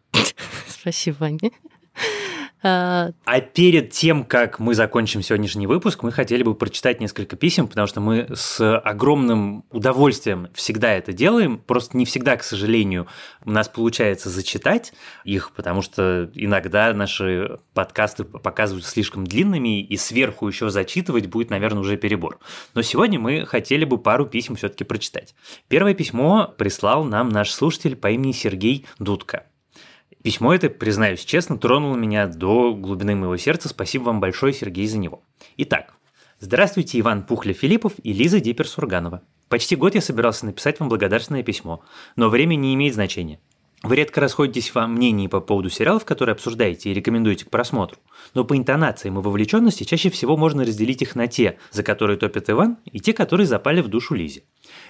[0.67, 1.51] Спасибо, Ваня.
[2.63, 3.13] А...
[3.55, 8.01] перед тем, как мы закончим сегодняшний выпуск, мы хотели бы прочитать несколько писем, потому что
[8.01, 11.59] мы с огромным удовольствием всегда это делаем.
[11.59, 13.07] Просто не всегда, к сожалению,
[13.45, 14.93] у нас получается зачитать
[15.25, 21.81] их, потому что иногда наши подкасты показываются слишком длинными, и сверху еще зачитывать будет, наверное,
[21.81, 22.39] уже перебор.
[22.75, 25.35] Но сегодня мы хотели бы пару писем все-таки прочитать.
[25.69, 29.45] Первое письмо прислал нам наш слушатель по имени Сергей Дудка.
[30.23, 33.71] Письмо это, признаюсь честно, тронуло меня до глубины моего сердца.
[33.71, 35.23] Спасибо вам большое, Сергей, за него.
[35.57, 35.95] Итак,
[36.41, 39.23] здравствуйте, Иван Пухля-Филиппов и Лиза Дипер-Сурганова.
[39.49, 41.83] Почти год я собирался написать вам благодарственное письмо,
[42.17, 43.41] но время не имеет значения.
[43.83, 47.99] Вы редко расходитесь во мнении по поводу сериалов, которые обсуждаете и рекомендуете к просмотру,
[48.35, 52.51] но по интонациям и вовлеченности чаще всего можно разделить их на те, за которые топит
[52.51, 54.43] Иван, и те, которые запали в душу Лизе.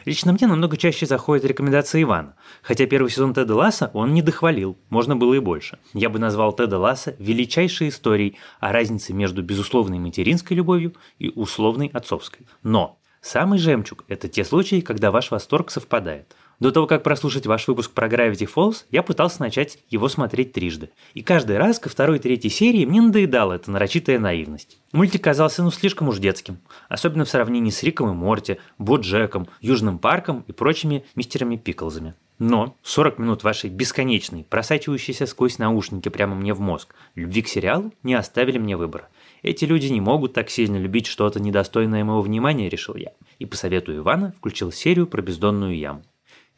[0.05, 4.79] Лично мне намного чаще заходят рекомендации Ивана, хотя первый сезон Теда Ласса он не дохвалил,
[4.89, 5.79] можно было и больше.
[5.93, 11.89] Я бы назвал Теда Ласса величайшей историей о разнице между безусловной материнской любовью и условной
[11.89, 12.47] отцовской.
[12.63, 16.35] Но самый жемчуг– это те случаи, когда ваш восторг совпадает.
[16.61, 20.91] До того, как прослушать ваш выпуск про Gravity Falls, я пытался начать его смотреть трижды.
[21.15, 24.79] И каждый раз ко второй и третьей серии мне надоедала эта нарочитая наивность.
[24.93, 26.59] Мультик казался ну слишком уж детским,
[26.91, 32.15] особенно в сравнении с Риком и Морти, Боджеком, Южным парком и прочими мистерами Пиклзами.
[32.39, 37.93] Но 40 минут вашей бесконечной, просачивающейся сквозь наушники прямо мне в мозг, любви к сериалу
[38.03, 39.09] не оставили мне выбора.
[39.43, 43.13] Эти люди не могут так сильно любить что-то недостойное моего внимания, решил я.
[43.39, 46.03] И по совету Ивана включил серию про бездонную яму.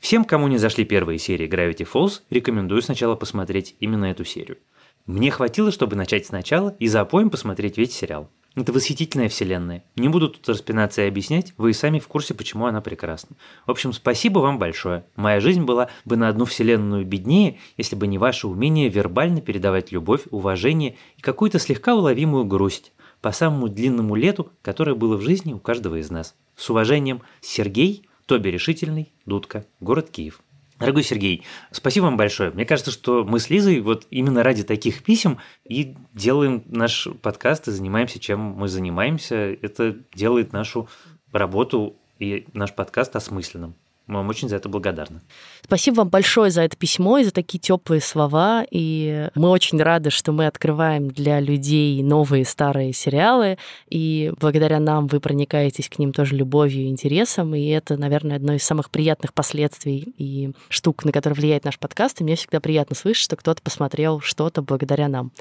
[0.02, 4.58] Всем, кому не зашли первые серии Gravity Falls, рекомендую сначала посмотреть именно эту серию.
[5.06, 8.28] Мне хватило, чтобы начать сначала и за опоем посмотреть весь сериал.
[8.56, 9.84] Это восхитительная вселенная.
[9.94, 13.36] Не буду тут распинаться и объяснять, вы и сами в курсе, почему она прекрасна.
[13.64, 15.04] В общем, спасибо вам большое.
[15.14, 19.92] Моя жизнь была бы на одну вселенную беднее, если бы не ваше умение вербально передавать
[19.92, 25.52] любовь, уважение и какую-то слегка уловимую грусть по самому длинному лету, которое было в жизни
[25.52, 26.34] у каждого из нас.
[26.56, 30.40] С уважением, Сергей, Тоби Решительный, Дудка, город Киев.
[30.78, 32.50] Дорогой Сергей, спасибо вам большое.
[32.50, 35.36] Мне кажется, что мы с Лизой вот именно ради таких писем
[35.68, 39.36] и делаем наш подкаст и занимаемся, чем мы занимаемся.
[39.36, 40.88] Это делает нашу
[41.30, 43.74] работу и наш подкаст осмысленным.
[44.06, 45.20] Мы вам очень за это благодарны.
[45.64, 48.64] Спасибо вам большое за это письмо и за такие теплые слова.
[48.70, 53.56] И мы очень рады, что мы открываем для людей новые старые сериалы.
[53.88, 57.54] И благодаря нам вы проникаетесь к ним тоже любовью и интересом.
[57.54, 62.20] И это, наверное, одно из самых приятных последствий и штук, на которые влияет наш подкаст.
[62.20, 65.32] И мне всегда приятно слышать, что кто-то посмотрел что-то благодаря нам.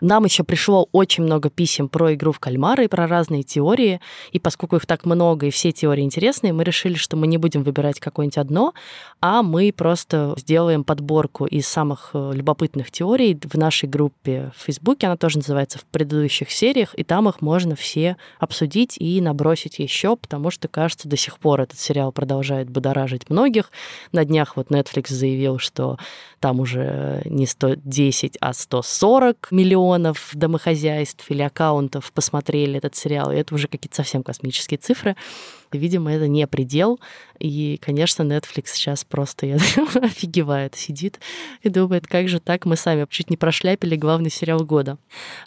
[0.00, 4.00] Нам еще пришло очень много писем про игру в кальмары и про разные теории.
[4.32, 7.62] И поскольку их так много и все теории интересные, мы решили, что мы не будем
[7.62, 8.74] выбирать какое-нибудь одно,
[9.20, 15.06] а мы просто сделаем подборку из самых э, любопытных теорий в нашей группе в Фейсбуке.
[15.06, 20.16] Она тоже называется в предыдущих сериях, и там их можно все обсудить и набросить еще,
[20.16, 23.70] потому что, кажется, до сих пор этот сериал продолжает будоражить многих.
[24.12, 25.98] На днях вот Netflix заявил, что
[26.40, 33.54] там уже не 110, а 140 миллионов домохозяйств или аккаунтов посмотрели этот сериал, и это
[33.54, 35.16] уже какие-то совсем космические цифры.
[35.76, 37.00] Видимо, это не предел.
[37.38, 39.56] И, конечно, Netflix сейчас просто я
[40.02, 41.20] офигевает, сидит
[41.62, 44.98] и думает, как же так, мы сами чуть не прошляпили главный сериал года.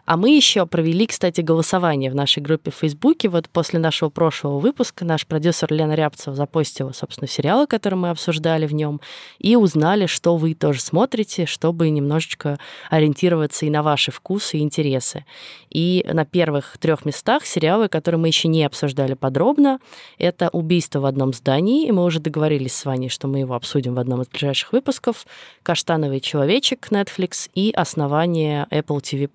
[0.05, 3.28] А мы еще провели, кстати, голосование в нашей группе в Фейсбуке.
[3.30, 8.65] Вот после нашего прошлого выпуска наш продюсер Лена Рябцева запостила, собственно, сериалы, которые мы обсуждали
[8.67, 9.01] в нем,
[9.39, 12.57] и узнали, что вы тоже смотрите, чтобы немножечко
[12.89, 15.26] ориентироваться и на ваши вкусы и интересы.
[15.69, 19.80] И на первых трех местах сериалы, которые мы еще не обсуждали подробно,
[20.22, 23.95] это «Убийство в одном здании», и мы уже договорились с Ваней, что мы его обсудим
[23.95, 25.26] в одном из ближайших выпусков,
[25.63, 29.30] «Каштановый человечек» Netflix и «Основание Apple TV+.»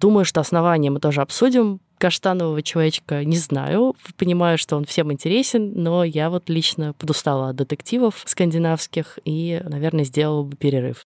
[0.00, 3.94] Думаю, что «Основание» мы тоже обсудим, каштанового человечка не знаю.
[4.16, 10.04] Понимаю, что он всем интересен, но я вот лично подустала от детективов скандинавских и, наверное,
[10.04, 11.04] сделала бы перерыв.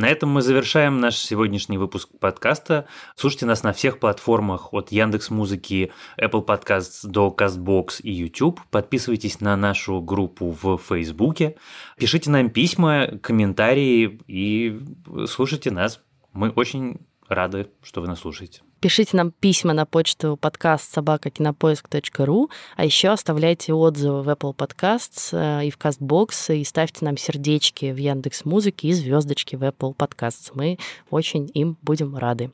[0.00, 2.86] На этом мы завершаем наш сегодняшний выпуск подкаста.
[3.16, 8.62] Слушайте нас на всех платформах от Яндекс Музыки, Apple Podcasts до CastBox и YouTube.
[8.70, 11.56] Подписывайтесь на нашу группу в Фейсбуке.
[11.98, 14.80] Пишите нам письма, комментарии и
[15.26, 16.00] слушайте нас.
[16.32, 18.62] Мы очень рады, что вы нас слушаете.
[18.80, 25.66] Пишите нам письма на почту подкаст собакакинопоиск.ру, а еще оставляйте отзывы в Apple Podcasts э,
[25.66, 30.50] и в CastBox, и ставьте нам сердечки в Яндекс Музыке и звездочки в Apple Podcasts.
[30.54, 30.78] Мы
[31.10, 32.52] очень им будем рады.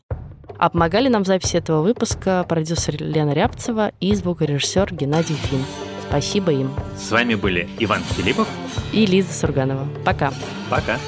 [0.58, 5.64] А помогали нам в записи этого выпуска продюсер Лена Рябцева и звукорежиссер Геннадий Фин.
[6.08, 6.72] Спасибо им.
[6.96, 8.48] С вами были Иван Филиппов
[8.92, 9.86] и Лиза Сурганова.
[10.04, 10.32] Пока.
[10.70, 10.98] Пока.